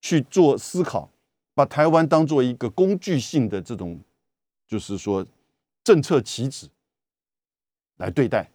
[0.00, 1.10] 去做思考。
[1.52, 4.00] 把台湾当做一个工具性的这种，
[4.66, 5.26] 就是说
[5.84, 6.70] 政策棋子
[7.96, 8.50] 来对待，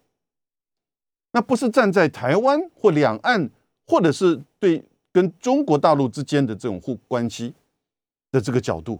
[1.31, 3.51] 那不是站在台湾或两岸，
[3.85, 7.53] 或者是对跟中国大陆之间的这种互关系
[8.31, 8.99] 的这个角度，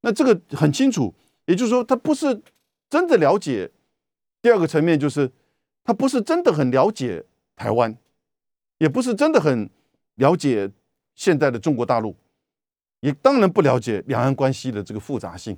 [0.00, 1.12] 那这个很清楚，
[1.44, 2.40] 也就是说，他不是
[2.88, 3.70] 真的了解。
[4.40, 5.30] 第二个层面就是，
[5.88, 7.24] 他不是真的很了解
[7.56, 7.96] 台湾，
[8.76, 9.70] 也不是真的很
[10.16, 10.70] 了解
[11.14, 12.14] 现在的中国大陆。
[13.00, 15.56] 也当然不了解两岸关系的这个复杂性，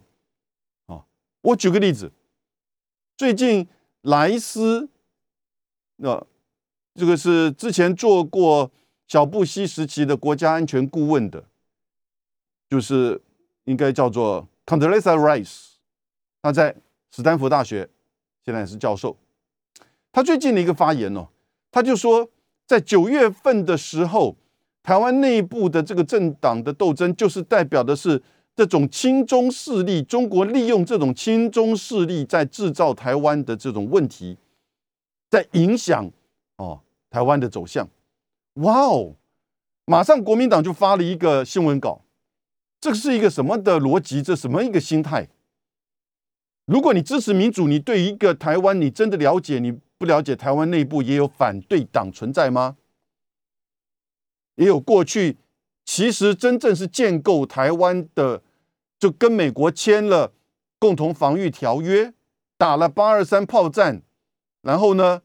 [0.86, 1.04] 啊，
[1.40, 2.12] 我举个例子，
[3.16, 3.66] 最近
[4.02, 4.88] 莱斯，
[5.96, 6.24] 那
[6.94, 8.70] 这个是之前做过
[9.08, 11.44] 小布希时期的国家安全顾问的，
[12.68, 13.20] 就是
[13.64, 15.72] 应该叫做 Condoleezza Rice，
[16.40, 16.76] 他在
[17.10, 17.90] 斯坦福大学
[18.44, 19.16] 现在是教授，
[20.12, 21.28] 他最近的一个发言哦，
[21.70, 22.28] 他就说
[22.66, 24.36] 在九月份的时候。
[24.82, 28.20] 台湾内部的这个政党的斗争，就是代表的是
[28.56, 34.38] 这种亲中势力，中国利用这种亲中势力在制造台湾的这种问题，
[35.28, 36.10] 在影响
[36.56, 37.86] 哦台湾的走向。
[38.54, 39.16] 哇哦！
[39.84, 42.00] 马上国民党就发了一个新闻稿，
[42.80, 44.22] 这是一个什么的逻辑？
[44.22, 45.28] 这什么一个心态？
[46.64, 49.58] 如果你支持民主，你对一个台湾你真的了解？
[49.58, 52.78] 你不了解台湾内部也有反对党存在吗？
[54.54, 55.36] 也有过去，
[55.84, 58.42] 其实真正是建构台湾的，
[58.98, 60.32] 就跟美国签了
[60.78, 62.14] 共同防御条约，
[62.56, 64.00] 打了八二三炮战，
[64.62, 65.20] 然后呢，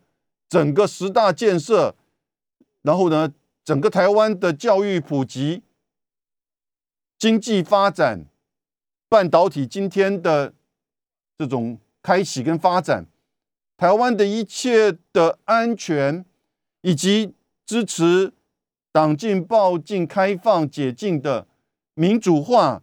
[0.49, 1.95] 整个十大建设，
[2.81, 3.33] 然后呢，
[3.63, 5.63] 整个台湾的教育普及、
[7.17, 8.25] 经济发展、
[9.07, 10.53] 半导体今天的
[11.37, 13.05] 这种开启跟发展，
[13.77, 16.25] 台湾的一切的安全
[16.81, 17.33] 以及
[17.65, 18.33] 支持。
[18.91, 21.49] 党禁、报禁、开放、解禁的
[21.95, 22.81] 民主化，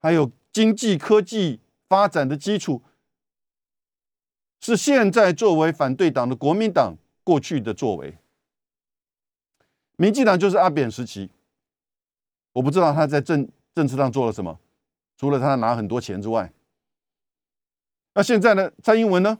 [0.00, 2.82] 还有经济科技发展的基础，
[4.60, 8.18] 是现在作为反对党的国民党过去的作为。
[9.94, 11.30] 民进党就是阿扁时期，
[12.54, 14.58] 我不知道他在政政治上做了什么，
[15.16, 16.52] 除了他拿很多钱之外，
[18.14, 18.72] 那现在呢？
[18.82, 19.38] 蔡英文呢？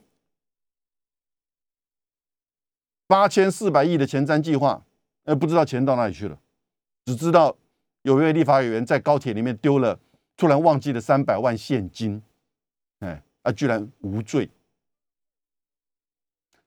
[3.07, 4.83] 八千四百亿的前瞻计划。
[5.23, 6.39] 呃，不知道钱到哪里去了，
[7.03, 7.57] 只知道
[8.03, 9.99] 有一位立法委员在高铁里面丢了，
[10.37, 12.21] 突然忘记了三百万现金，
[12.99, 14.49] 哎，啊，居然无罪。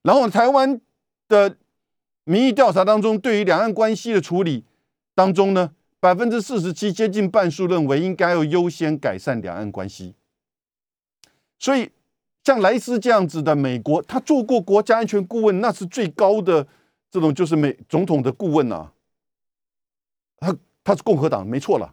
[0.02, 0.78] 然后台湾
[1.26, 1.56] 的
[2.24, 4.64] 民意调查当中，对于两岸关系的处理
[5.14, 10.14] 当中呢，百分之四十七，接近半数认为应该要优先改善两岸关系。
[11.58, 11.90] 所以，
[12.44, 16.66] 像莱斯这样子的美国，他做过国家安全顾问，那是最高的。
[17.12, 18.92] 这种就是美总统的顾问呐，
[20.38, 21.92] 他他是共和党，没错了，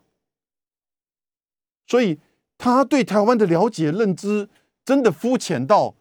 [1.88, 2.20] 所以
[2.56, 4.48] 他对台湾的了解认知
[4.86, 5.96] 真的肤浅到，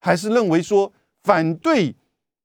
[0.00, 0.90] 还是认为说
[1.22, 1.94] 反对，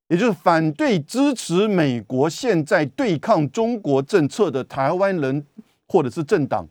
[0.10, 5.46] 也就是反对支持美国现在对抗中国政策的台湾人
[5.88, 6.68] 或者是政党，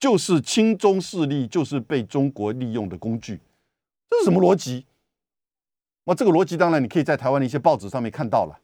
[0.00, 3.38] 就是亲中势力，就是被中国利用的工具，
[4.10, 4.84] 这是什么逻辑？
[6.04, 8.58] 哇，这个逻辑当然你可以在台湾的一些报纸上面看到了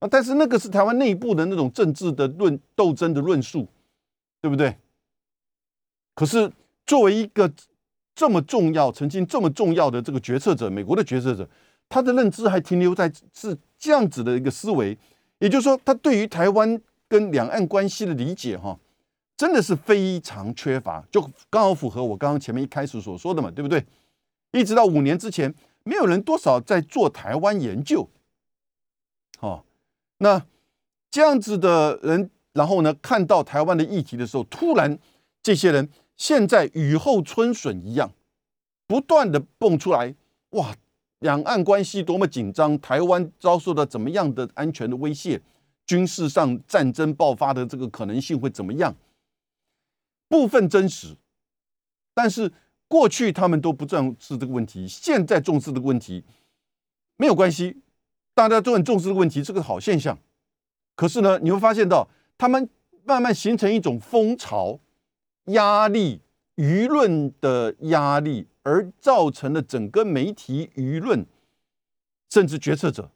[0.00, 0.08] 啊。
[0.10, 3.68] 但是那个是台湾内部的那种政治的论斗争的论述，
[4.40, 4.76] 对不对？
[6.14, 6.50] 可是
[6.86, 7.52] 作为一个
[8.14, 11.48] 这么重要、曾经这么重要的这个决策者，美国的决策者，
[11.88, 14.96] 他的认知还停留在是这样子的一个思维，
[15.40, 18.78] 也就是说，他对于台湾跟两岸关系的理解，哈，
[19.36, 23.84] 真的是非常缺乏，就刚好符合我刚刚前面一开始所说的嘛，对不对？
[24.54, 28.08] 一直到五年之前，没有人多少在做台湾研究，
[29.40, 29.64] 哦。
[30.18, 30.46] 那
[31.10, 34.98] 这样子的人，然后呢，看到台湾的议题的时候，突然
[35.42, 38.12] 这些人现在雨后春笋一样，
[38.86, 40.14] 不断的蹦出来，
[40.50, 40.74] 哇，
[41.18, 45.42] 两岸关系多么紧张，台湾遭受到怎么样的安全的威胁，
[45.84, 48.94] 军事上战争爆发的这个可能性会怎么样？
[50.28, 51.16] 部分真实，
[52.14, 52.50] 但是
[52.94, 56.22] 过去他们都不重视这个问题，现在重视这个问题
[57.16, 57.82] 没有关系。
[58.34, 60.16] 大家都很重视这个问题，是个好现象。
[60.94, 62.70] 可是呢，你会发现到他们
[63.02, 64.78] 慢慢形成一种风潮、
[65.46, 66.20] 压力、
[66.54, 71.26] 舆论的压力，而造成了整个媒体舆论，
[72.30, 73.10] 甚至决策者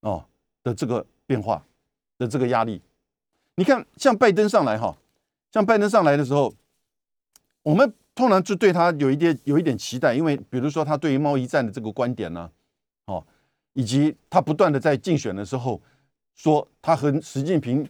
[0.00, 0.24] 哦
[0.64, 1.64] 的这个变化
[2.18, 2.82] 的这个压力。
[3.54, 4.98] 你看，像拜登上来哈，
[5.52, 6.52] 像拜登上来的时候，
[7.62, 12.50] 我们通常就对他有一点有一点期待，因为比如说他对于贸易战的这个观点呢，
[13.06, 13.26] 哦。
[13.76, 15.82] 以及他不断的在竞选的时候
[16.36, 17.84] 说，他和习近平，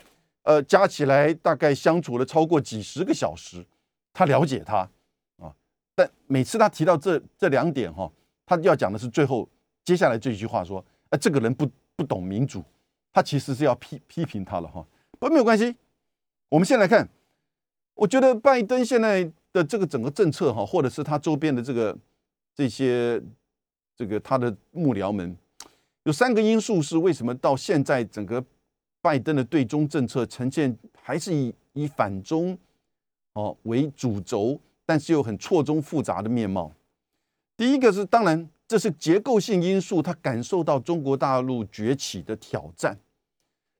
[0.44, 3.62] 呃，加起来大概相处了超过几十个小时，
[4.14, 4.88] 他了解他
[5.36, 5.54] 啊。
[5.94, 8.10] 但每次他提到这这两点哈，
[8.46, 9.46] 他要讲的是最后
[9.84, 12.64] 接下来这一句话说，呃，这个人不不懂民主，
[13.12, 14.82] 他其实是要批批评他了哈。
[15.18, 15.76] 不没有关系，
[16.48, 17.06] 我们先来看，
[17.92, 21.96] 我觉得拜登现在的这个整个政策哈，或者是他周边的这个
[22.54, 23.22] 这些
[23.96, 25.34] 这个他的幕僚们。
[26.02, 28.44] 有三个因素是为什么到现在整个
[29.00, 32.58] 拜登的对中政策呈现还是以以反中
[33.32, 36.70] 哦为主轴，但是又很错综复杂的面貌。
[37.56, 42.98] 第一个是当然这是结构性因素，他感受到中国大陆崛起的挑战。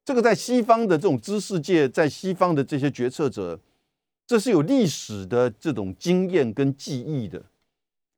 [0.04, 3.58] 这个在西方的这种知识界，在西方的这些决策者，
[4.26, 7.42] 这是有历史的这种经验跟记忆的。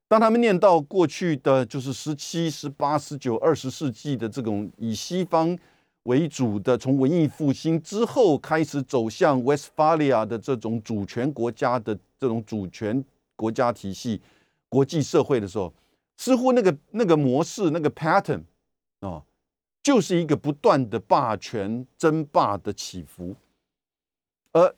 [0.07, 5.57] 当他们念到过去的就是十七、十八、十九、二十世纪的这种以西方
[6.03, 13.03] 为主的，从文艺复兴之后开始走向 Westphalia 的这种主权国家的这种主权
[13.35, 14.21] 国家体系、
[14.69, 15.73] 国际社会的时候，
[16.15, 18.43] 似乎那个那个模式、那个 pattern
[19.01, 19.21] 啊，
[19.83, 23.35] 就是一个不断的霸权争霸的起伏，
[24.53, 24.73] 而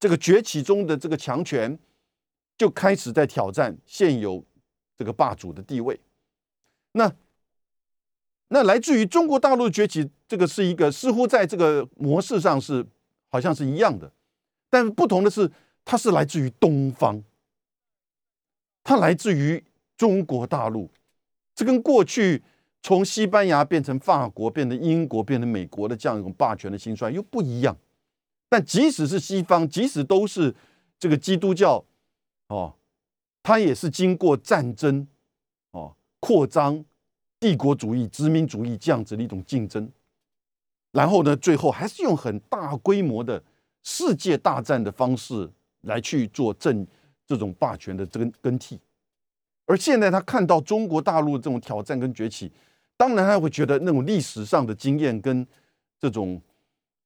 [0.00, 1.78] 这个崛起中的这个强权
[2.56, 4.44] 就开始在挑战现有
[4.96, 6.00] 这个霸主的地位。
[6.92, 7.12] 那
[8.48, 12.86] 那来自于中国大陆崛起，这个是一个似乎在这个模式上是
[13.28, 14.10] 好像是一样的，
[14.70, 15.50] 但不同的是，
[15.84, 17.22] 它是来自于东方，
[18.82, 19.62] 它来自于
[19.96, 20.88] 中国大陆，
[21.54, 22.42] 这跟过去
[22.82, 27.76] 从西班牙变成法国、变成英国、变成美国的这样一种霸权的兴衰又不一样。
[28.48, 30.54] 但即使是西方，即使都是
[30.98, 31.84] 这个基督教，
[32.48, 32.74] 哦，
[33.42, 35.06] 它也是经过战争，
[35.70, 36.84] 哦，扩张。
[37.40, 39.88] 帝国主义、殖民主义这样子的一种竞争，
[40.90, 43.40] 然后呢，最后还是用很大规模的
[43.84, 45.48] 世界大战的方式
[45.82, 46.84] 来去做政
[47.24, 48.80] 这种霸权的更更替。
[49.66, 52.50] 而现在他看到中国大陆这种挑战跟崛起，
[52.96, 55.46] 当然他会觉得那种历史上的经验跟
[56.00, 56.42] 这种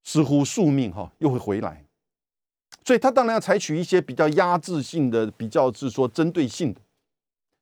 [0.03, 1.85] 似乎宿命哈又会回来，
[2.85, 6.81] 所以他当然要采取一些比较压制性的、比较是说针对性的。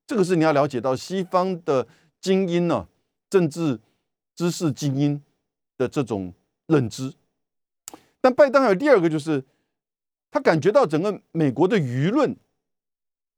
[0.06, 1.86] 这个是你要了解到西方的。
[2.22, 2.86] 精英呢，
[3.30, 3.80] 政治
[4.36, 5.22] 知识精英
[5.78, 6.34] 的这种
[6.66, 7.14] 认知，
[8.20, 9.42] 但拜登还有第二个，就是
[10.30, 12.36] 他感觉到整个美国的舆论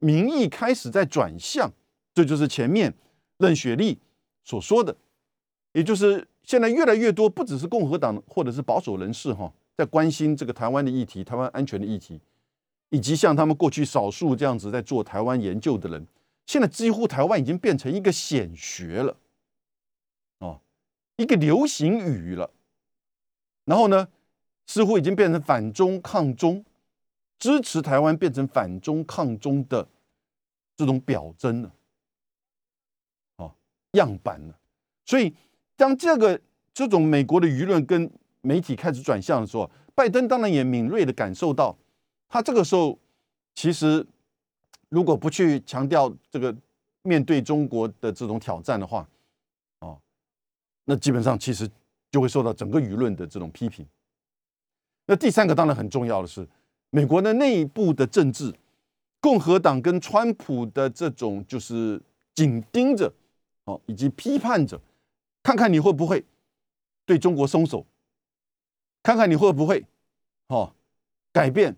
[0.00, 1.72] 民意开始在转向，
[2.12, 2.92] 这就是前面
[3.38, 4.00] 任雪莉
[4.42, 4.96] 所说的，
[5.74, 12.20] 也就是现在越来越多，不只是共和党或者是保守人士哈，在关心这个台湾的议题、台湾安全的议题，
[12.90, 16.06] 以及像他们过去少数这样子在做台湾研究的人。
[16.46, 19.16] 现在几乎台湾已经变成一个显学了，
[20.38, 20.60] 哦，
[21.16, 22.50] 一个流行语了。
[23.64, 24.08] 然后呢，
[24.66, 26.64] 似乎已经变成反中抗中，
[27.38, 29.86] 支持台湾变成反中抗中的
[30.76, 31.72] 这种表征了，
[33.36, 33.54] 哦，
[33.92, 34.58] 样板了。
[35.06, 35.32] 所以，
[35.76, 36.40] 当这个
[36.72, 41.76] 这种美国的舆论跟媒体开始转向的时候，拜登当然也敏锐的感受到，
[42.28, 42.98] 他这个时候
[43.54, 44.06] 其实。
[44.94, 46.54] 如果不去强调这个
[47.00, 49.08] 面对中国的这种挑战的话，
[49.78, 49.98] 哦，
[50.84, 51.66] 那基本上其实
[52.10, 53.86] 就会受到整个舆论的这种批评。
[55.06, 56.46] 那第三个当然很重要的是，
[56.90, 58.52] 美国的内部的政治，
[59.18, 61.98] 共和党跟川普的这种就是
[62.34, 63.10] 紧盯着，
[63.64, 64.78] 哦，以及批判着，
[65.42, 66.24] 看看你会不会
[67.04, 67.86] 对中国松手，
[69.02, 69.84] 看看你会不会，
[70.48, 70.74] 哦，
[71.32, 71.76] 改变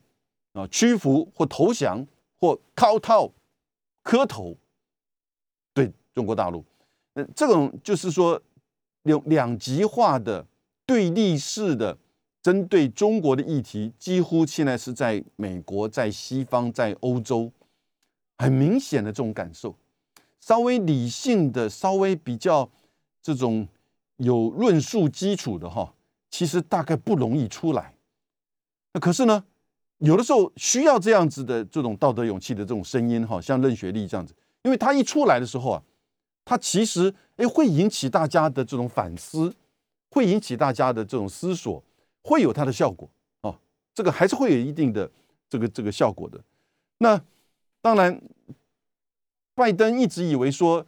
[0.53, 2.07] 啊，屈服或投降。
[2.37, 3.33] 或靠套
[4.03, 4.55] 磕头，
[5.73, 6.63] 对中国大陆，
[7.15, 8.43] 那这种就是说
[9.05, 10.47] 两两极化的
[10.85, 11.97] 对立式的
[12.43, 17.51] 针对中国的议题，几乎现在是在美国、在西方、在欧洲
[18.37, 19.75] 很明显的这种感受。
[20.39, 22.69] 稍微理性的、稍微比较
[23.25, 23.67] 这种
[24.19, 25.95] 有论述基础的哈，
[26.31, 27.97] 其实大概不容易出来。
[28.93, 29.43] 那可是呢？
[29.99, 35.83] 有的时候需要这样子的这种道德勇气的这种声音，哈，像任雪丽这样子，因为他一出来的时候啊，
[36.45, 39.55] 他其实哎会引起大家的这种反思，
[40.11, 41.83] 会引起大家的这种思索，
[42.23, 43.09] 会有它的效果
[43.41, 43.59] 啊，
[43.95, 45.11] 这个还是会有一定的
[45.49, 46.39] 这个这个效果的。
[46.99, 47.19] 那
[47.81, 48.21] 当然，
[49.55, 50.85] 拜登一直以为说，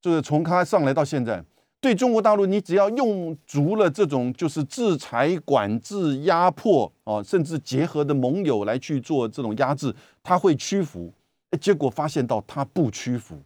[0.00, 1.42] 就是从他上来到现在。
[1.82, 9.92] 对中国大陆，你只要用足了这种就是制裁、管制、压迫啊，甚至结合的盟友来去做这种压制，
[10.22, 11.12] 他会屈服。
[11.60, 13.42] 结果发现到他不屈服。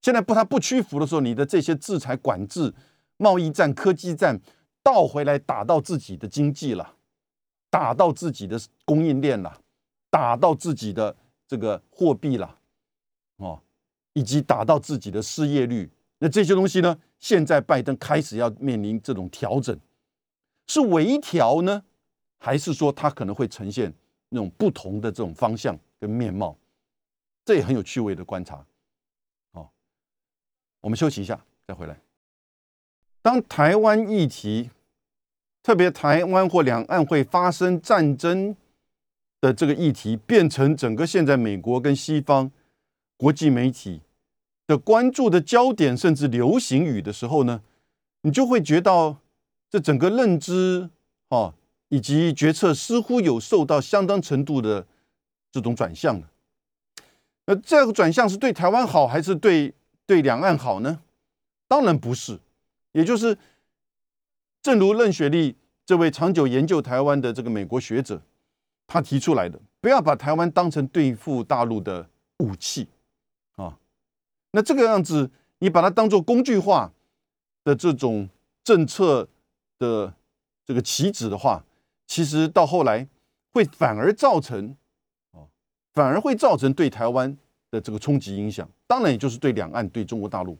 [0.00, 2.72] 现在不他不屈服的时候，你的这些制裁、管制、
[3.18, 4.40] 贸易战、科技战
[4.82, 6.94] 倒回来打到自己的经济了，
[7.68, 9.60] 打到自己的供应链了，
[10.08, 11.14] 打到自己的
[11.46, 12.56] 这个货币了，
[13.36, 13.60] 哦，
[14.14, 15.90] 以及打到自己的失业率。
[16.18, 16.98] 那这些东西呢？
[17.22, 19.78] 现在拜登开始要面临这种调整，
[20.66, 21.84] 是微调呢，
[22.36, 23.94] 还是说他可能会呈现
[24.28, 26.58] 那种不同的这种方向跟面貌？
[27.44, 28.66] 这也很有趣味的观察。
[29.52, 29.72] 好，
[30.80, 31.96] 我们休息一下，再回来。
[33.22, 34.70] 当台湾议题，
[35.62, 38.56] 特别台湾或两岸会发生战争
[39.40, 42.50] 的这个议题，变成整个现在美国跟西方
[43.16, 44.00] 国际媒体。
[44.66, 47.62] 的关注的焦点，甚至流行语的时候呢，
[48.22, 49.16] 你就会觉得
[49.68, 50.88] 这整个认知
[51.28, 51.54] 啊，
[51.88, 54.86] 以及决策似乎有受到相当程度的
[55.50, 56.28] 这种转向的。
[57.46, 59.74] 那这个转向是对台湾好，还是对
[60.06, 61.00] 对两岸好呢？
[61.66, 62.38] 当然不是。
[62.92, 63.36] 也就是，
[64.62, 68.22] 正如任雪莉这位长久研究台湾的这个美国学者，
[68.86, 72.08] 他提出来的，不要把台湾当成对付大陆的
[72.38, 72.86] 武器。
[74.52, 76.92] 那这个样子，你把它当做工具化
[77.64, 78.28] 的这种
[78.62, 79.28] 政策
[79.78, 80.14] 的
[80.64, 81.64] 这个棋子的话，
[82.06, 83.08] 其实到后来
[83.52, 84.76] 会反而造成
[85.32, 85.48] 哦，
[85.94, 87.36] 反而会造成对台湾
[87.70, 88.68] 的这个冲击影响。
[88.86, 90.56] 当然，也就是对两岸、对中国大陆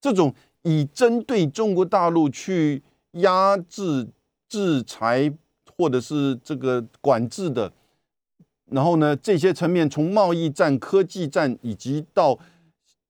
[0.00, 4.06] 这种以针对中国大陆去压制、
[4.48, 5.32] 制裁
[5.76, 7.72] 或者是这个管制的。
[8.66, 12.38] 然后呢，这些层面从贸易战、科技战，以及到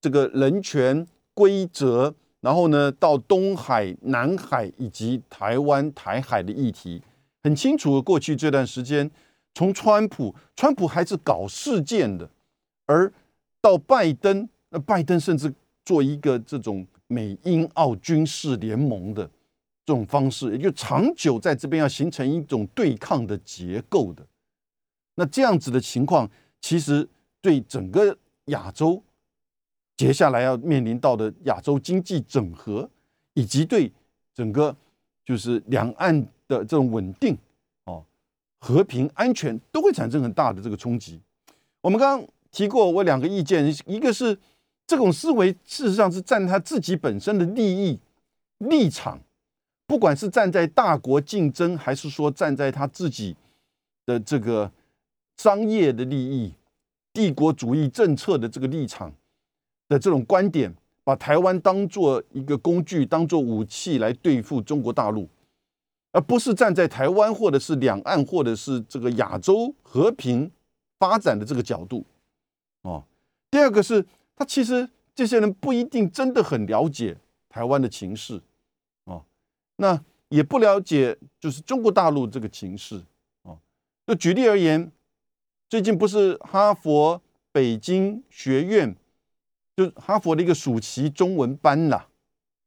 [0.06, 1.04] 这个人权
[1.34, 7.02] 规则，然后呢，到东海、南海以及台湾、台海的议题，
[7.42, 8.00] 很清楚。
[8.00, 9.10] 过去这段时间，
[9.52, 12.30] 从川普，川普还是搞事件的，
[12.86, 13.12] 而
[13.60, 15.52] 到拜登，那拜登甚至
[15.84, 19.24] 做一个这种美英澳军事联盟的
[19.84, 24.24] 这种方式，也就长久在这边要形成一种对抗的结构的。
[25.16, 26.30] 那这样子的情况，
[26.60, 27.08] 其实
[27.40, 29.02] 对整个亚洲
[29.96, 32.88] 接下来要面临到的亚洲经济整合，
[33.34, 33.90] 以及对
[34.34, 34.74] 整个
[35.24, 37.36] 就是两岸的这种稳定、
[37.84, 38.04] 哦
[38.58, 41.20] 和平、安全，都会产生很大的这个冲击。
[41.80, 44.38] 我们刚刚提过，我两个意见，一个是
[44.86, 47.98] 这种思维事实上是站他自己本身的利益
[48.58, 49.20] 立场，
[49.86, 53.36] 不管是站在大国竞争，还是说站在他自己
[54.04, 54.70] 的这个。
[55.38, 56.54] 商业的利益、
[57.12, 59.12] 帝国主义政策的这个立场
[59.88, 60.74] 的这种观点，
[61.04, 65.28] 把台湾当做一个工具、当做武器来对付中国大陆，
[66.12, 70.50] 而不是站在台湾或者是两岸或者是这个亚洲和平
[70.98, 72.04] 发展的这个角度。
[72.82, 73.04] 哦，
[73.50, 77.16] 第二个是他其实这些人不一定真的很了解
[77.48, 78.40] 台湾的情势，
[79.04, 79.24] 哦，
[79.76, 83.00] 那也不了解就是中国大陆这个情势，
[83.42, 83.58] 哦，
[84.06, 84.90] 就举例而言。
[85.68, 87.20] 最近不是哈佛
[87.50, 88.94] 北京学院，
[89.76, 92.06] 就哈佛的一个暑期中文班啦，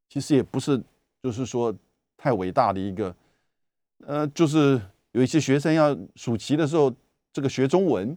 [0.08, 0.82] 其实也不是，
[1.24, 1.76] 就是说
[2.16, 3.16] 太伟大的一个，
[4.06, 4.80] 呃，就是
[5.14, 6.94] 有一些学生要暑期的时候
[7.34, 8.16] 这个学中文，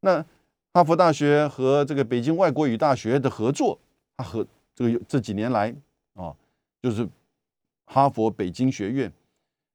[0.00, 0.24] 那
[0.74, 3.78] 哈佛大学和这个北京外国语大学的合作，
[4.16, 5.74] 他和这个这几年来
[6.14, 6.36] 啊，
[6.82, 7.08] 就是
[7.86, 9.10] 哈佛北京学院，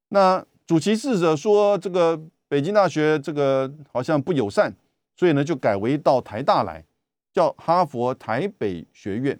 [0.09, 2.21] 那主题是者说这个。
[2.51, 4.75] 北京大学这个好像不友善，
[5.15, 6.83] 所以呢就改为到台大来，
[7.31, 9.39] 叫哈佛台北学院。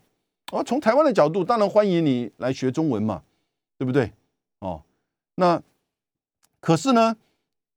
[0.52, 3.24] 哦，从台湾的角度，当然欢迎你来学中文嘛，
[3.78, 4.12] 对不对？
[4.60, 4.84] 哦，
[5.36, 5.62] 那
[6.60, 7.18] 可是呢，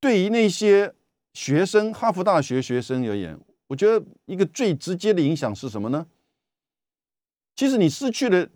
[0.01, 0.95] 对于那些
[1.33, 3.39] 学生，哈佛大学学生而言，
[3.69, 6.07] 我觉得一个最直接的影响是什么呢？
[7.57, 8.49] 其实你失去了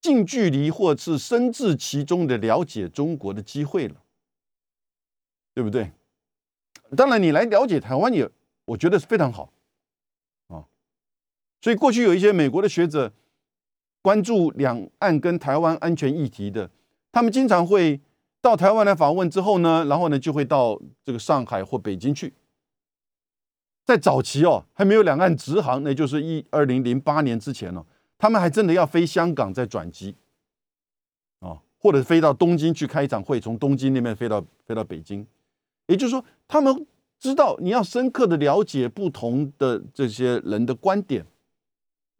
[0.00, 3.96] 近距离或是身至其中的了解中国的机会了。
[5.52, 5.90] 对不对？
[6.96, 8.30] 当然，你来了解台湾也，
[8.64, 9.52] 我觉得是非常好。
[11.60, 13.12] 所以过去有一些美国的学者
[14.02, 16.70] 关注两岸跟台湾安全议题的，
[17.12, 18.00] 他们经常会
[18.40, 22.32] 到台湾来访问之后呢，然后呢就会到这个上海或北京去。
[23.84, 27.84] 在早期哦，还没有两岸直航，那就是一二零零八年之前哦，
[28.16, 30.14] 他们还真的要飞香港再转机
[31.40, 35.26] 啊，或者飞到东京去开一场会，从东京那边飞到飞到北京。
[35.88, 36.86] 也就是说，他们
[37.18, 41.26] 知道你要深刻的了解不同的这些人的观点。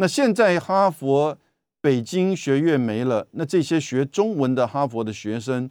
[0.00, 1.36] 那现在哈佛、
[1.82, 5.70] 北京学院没了，那这些学中文的哈佛的学生，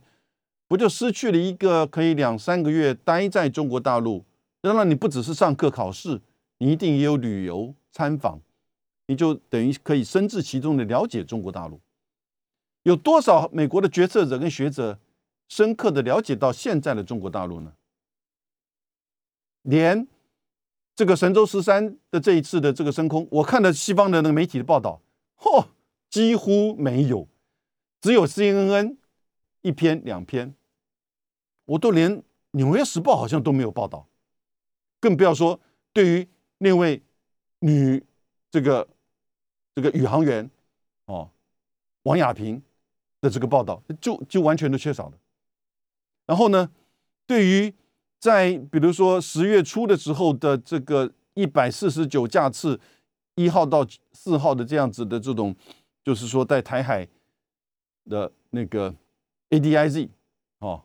[0.67, 4.23] 不就失去了一个可以两三个月待在中国大陆？
[4.61, 6.21] 当然，你不只是上课考试，
[6.59, 8.39] 你一定也有旅游参访，
[9.07, 11.81] 你就等于可以身至其中的了解中国大陆。
[12.83, 14.99] 有多少美国的决策者跟学者
[15.47, 17.73] 深刻的了解到现在的中国大陆呢？
[19.63, 20.07] 连
[20.99, 25.01] 这个神舟十三的这一次的这个升空，我看了西方的那个媒体的报道，
[25.37, 25.65] 嚯，
[26.09, 27.25] 几乎没有，
[28.01, 28.97] 只有 CNN
[29.61, 30.53] 一篇两篇，
[31.63, 32.21] 我都连
[32.51, 34.09] 纽约时报好像都没有报道，
[34.99, 35.61] 更不要说
[35.93, 36.27] 对于
[36.57, 37.01] 那位
[37.59, 38.03] 女
[38.51, 38.85] 这个
[39.73, 40.51] 这个宇航员
[41.05, 41.31] 哦
[42.03, 42.61] 王亚平
[43.21, 45.17] 的这个报道，就就完全都缺少了。
[46.25, 46.69] 然后呢，
[47.25, 47.73] 对于
[48.19, 52.79] 在比如说十月初的时候的这个一百四十九架次，
[53.35, 55.55] 一号到四号的这样子的这种，
[56.03, 57.07] 就是说在台海
[58.09, 58.93] 的那个
[59.49, 60.09] ADIZ
[60.59, 60.83] 哦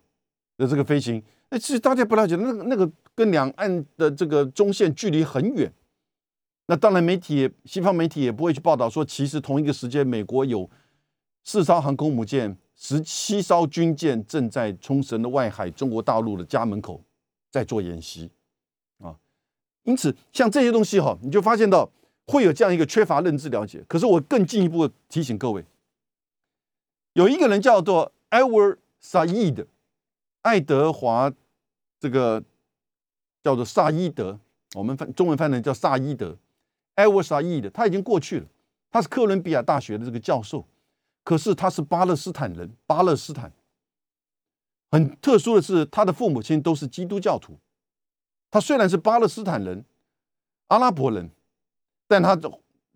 [0.57, 1.21] 的这个飞行，
[1.51, 5.73] 那其实大家不了解，那个那个跟两岸的这个中线距离很远。
[6.67, 10.71] 那当然媒体西方媒体也不会去报道说，其实同一个时间美国有
[11.43, 17.03] 四艘航空母舰、十七艘军舰正在冲绳的外海中国大陆的家门口。
[17.55, 18.29] 在做演习，
[18.99, 19.15] 啊
[19.85, 21.89] 因此，像这些东西哈，你就发现到
[22.27, 23.85] 会有这样一个缺乏认知了解。
[23.87, 25.65] 可是我更进一步提醒各位，
[27.13, 29.69] 有一个人叫做艾维尔·萨伊德，
[30.43, 31.33] 爱德华，
[32.01, 32.43] 这个
[33.41, 34.41] 叫做萨伊德，
[34.75, 36.37] 我们翻中文翻译叫萨伊德，
[36.97, 38.47] 艾维尔·萨伊德，他已经过去了，
[38.91, 40.67] 他是哥伦比亚大学的这个教授，
[41.23, 43.53] 可是他是巴勒斯坦人，巴勒斯坦。
[44.95, 47.59] 很特殊的是，他的父母亲都是基督教徒。
[48.49, 49.85] 他虽然是巴勒斯坦人、
[50.69, 51.29] 阿拉伯人，
[52.07, 52.39] 但他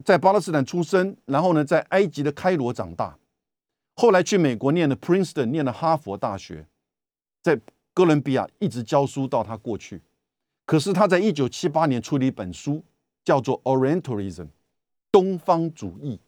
[0.05, 3.19] 在巴勒斯坦出生，然后呢，在埃及的开罗长大，
[3.97, 6.69] 后来去美国念了 Princeton，念了哈佛大学，
[7.43, 7.61] 在
[7.93, 10.01] 哥伦比亚一直教书到他过去。
[10.67, 12.85] 可是他在一九七八年出了一本书，
[13.25, 14.45] 叫做《Orientalism》，
[15.11, 16.21] 东方主义。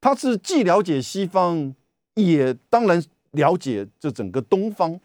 [0.00, 1.74] 他是既了解西方，
[2.14, 3.04] 也当然。
[3.32, 4.98] 了解这整个东方，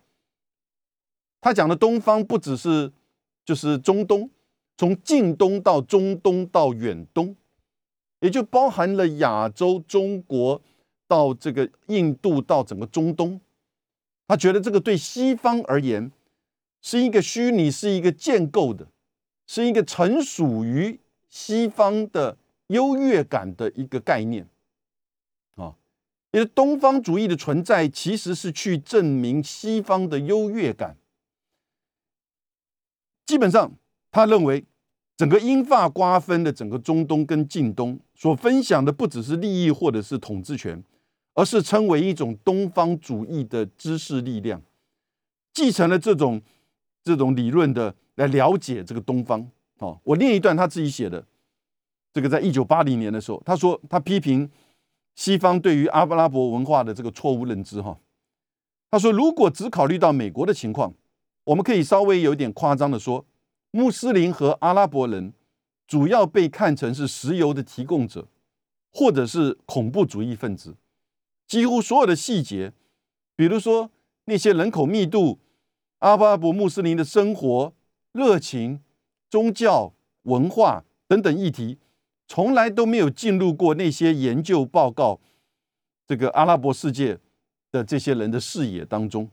[1.41, 2.91] 他讲的东方不只是
[3.45, 4.29] 就是中东，
[4.77, 7.35] 从近东到中东到远东，
[8.19, 10.61] 也就包含了亚洲、中国
[11.07, 13.39] 到这个印度到整个中东。
[14.27, 16.11] 他觉得这个对西方而言
[16.81, 18.87] 是一个虚拟，是一个建构的，
[19.47, 20.99] 是一个纯属于
[21.29, 24.45] 西方的优越感的一个概念。
[26.31, 30.97] 因为东方主义的存在，其实是去证明西方的优越感。
[33.25, 33.71] 基本上，
[34.11, 34.65] 他认为
[35.15, 40.83] 整个英法瓜分的整个中东跟近东所分享的，不只是利益或者是统治权，
[41.33, 44.61] 而是称为一种东方主义的知识力量，
[45.53, 46.41] 继承了这种
[47.03, 49.49] 这种理论的来了解这个东方。
[49.77, 51.25] 哦，我念一段他自己写的，
[52.13, 54.49] 这个在一九八零年的时候，他说他批评。
[55.17, 57.97] 西方对于阿拉伯文化的这个错误认知，哈，
[58.91, 60.93] 他说，如果只考虑到美国的情况，
[61.45, 63.25] 我们可以稍微有点夸张的说，
[63.71, 65.33] 穆斯林和阿拉伯人
[65.87, 68.27] 主要被看成是石油的提供者，
[68.93, 70.75] 或者是恐怖主义分子。
[71.47, 72.71] 几乎所有的细节，
[73.35, 73.89] 比如说
[74.25, 75.39] 那些人口密度、
[75.97, 77.73] 阿拉伯穆斯林的生活、
[78.11, 78.83] 热情、
[79.31, 79.93] 宗教、
[80.23, 81.79] 文化等等议题。
[82.27, 85.19] 从来都没有进入过那些研究报告，
[86.05, 87.17] 这个阿拉伯世界
[87.71, 89.29] 的这些人的视野当中，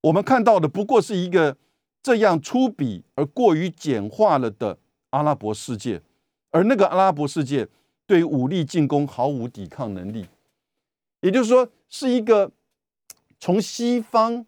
[0.00, 1.56] 我们看到的不过是一个
[2.02, 4.76] 这样粗鄙而过于简化了的
[5.10, 6.02] 阿拉伯世界，
[6.50, 7.68] 而那个阿拉伯世界
[8.06, 10.26] 对武力进攻毫无抵抗能力，
[11.20, 12.50] 也就是说，是一个
[13.38, 14.44] 从西方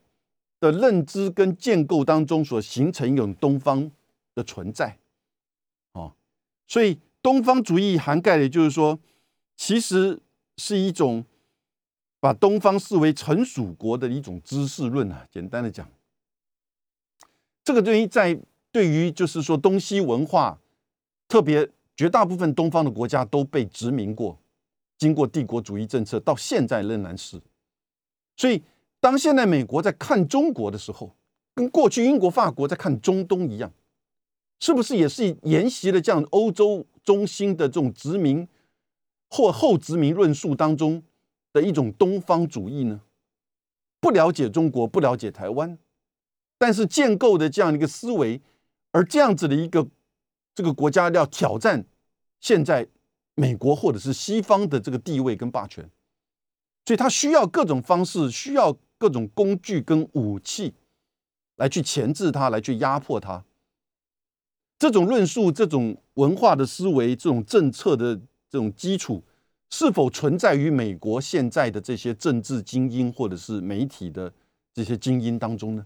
[0.59, 3.89] 的认知跟建构当中所形成一种东方
[4.35, 4.99] 的存在，
[5.93, 6.13] 哦，
[6.67, 6.99] 所以。
[7.29, 8.99] 东方主义涵盖的，就是说，
[9.55, 10.19] 其实
[10.57, 11.27] 是一种
[12.21, 15.27] 把东方视为成熟国的一种知识论啊。
[15.31, 15.87] 简单的讲，
[17.63, 18.41] 这个对于在
[18.73, 20.59] 对于就是说东西文化，
[21.29, 24.39] 特别绝大部分东方的国家都被殖民过，
[24.97, 27.39] 经过帝国主义政策，到现在仍然是。
[28.39, 28.63] 所以，
[29.01, 31.15] 当现在美国在看中国的时候，
[31.55, 33.71] 跟过去英国、法国在看中东一样，
[34.61, 36.87] 是不是也是沿袭了这样欧洲？
[37.09, 38.47] 中心的这种殖民
[39.31, 41.03] 或后殖民论述当中
[41.55, 43.01] 的一种东方主义呢？
[43.99, 45.79] 不了解中国，不了解台湾，
[46.59, 48.43] 但是建构的这样一个思维，
[48.93, 49.89] 而这样子的一个
[50.55, 51.87] 这个国家要挑战
[52.41, 52.87] 现在
[53.35, 55.89] 美国或者是西方的这个地位跟霸权，
[56.85, 60.75] 所以他需要各种方式，需要各种工具跟武器
[61.57, 63.47] 来去钳制他，来去压迫他。
[64.79, 68.15] 这种论述、这种文化的思维、这种政策的
[68.49, 69.25] 这种基础，
[69.71, 74.33] 是否存在于美国现在的这些政治精英或者是媒体的
[74.73, 75.85] 这些精英当中呢？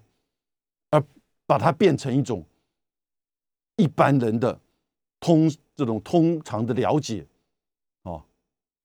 [0.90, 1.02] 而
[1.46, 2.44] 把它变成一种
[3.76, 4.60] 一般人的
[5.18, 7.26] 通这种通常的了解，
[8.02, 8.22] 啊，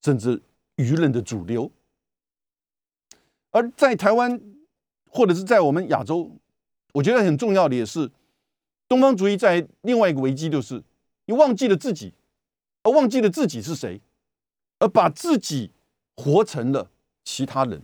[0.01, 0.41] 甚至
[0.77, 1.69] 舆论的主流。
[3.51, 4.39] 而在台湾
[5.09, 6.31] 或者是在我们亚洲，
[6.93, 8.09] 我觉得很重要的也是。
[8.87, 10.81] 东方主义在另外一个危机，就是
[11.25, 12.13] 你忘记了自己，
[12.83, 13.99] 而忘记了自己是谁，
[14.79, 15.71] 而把自己
[16.15, 16.89] 活成了
[17.25, 17.83] 其他人，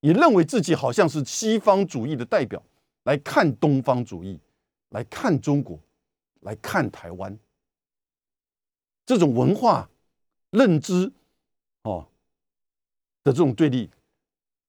[0.00, 2.62] 也认为自己好像是西方主义的代表
[3.04, 4.40] 来看东方主义，
[4.90, 5.78] 来看中国，
[6.40, 7.38] 来看台湾，
[9.04, 9.90] 这种文化
[10.50, 11.12] 认知
[11.82, 12.08] 哦
[13.22, 13.90] 的这种对立，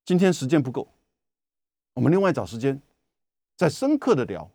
[0.04, 0.88] 今天时间不够，
[1.94, 2.82] 我们另外找时间
[3.56, 4.52] 再深刻的聊。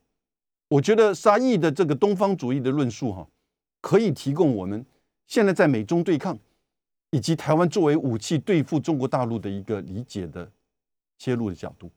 [0.69, 3.27] 我觉得沙溢的这个东方主义的论述，哈，
[3.81, 4.85] 可以提供我们
[5.27, 6.39] 现在在美中对抗，
[7.11, 10.51] 以及台湾作为武器对付中国大陆的一个理解的
[11.19, 11.91] 切入的角度。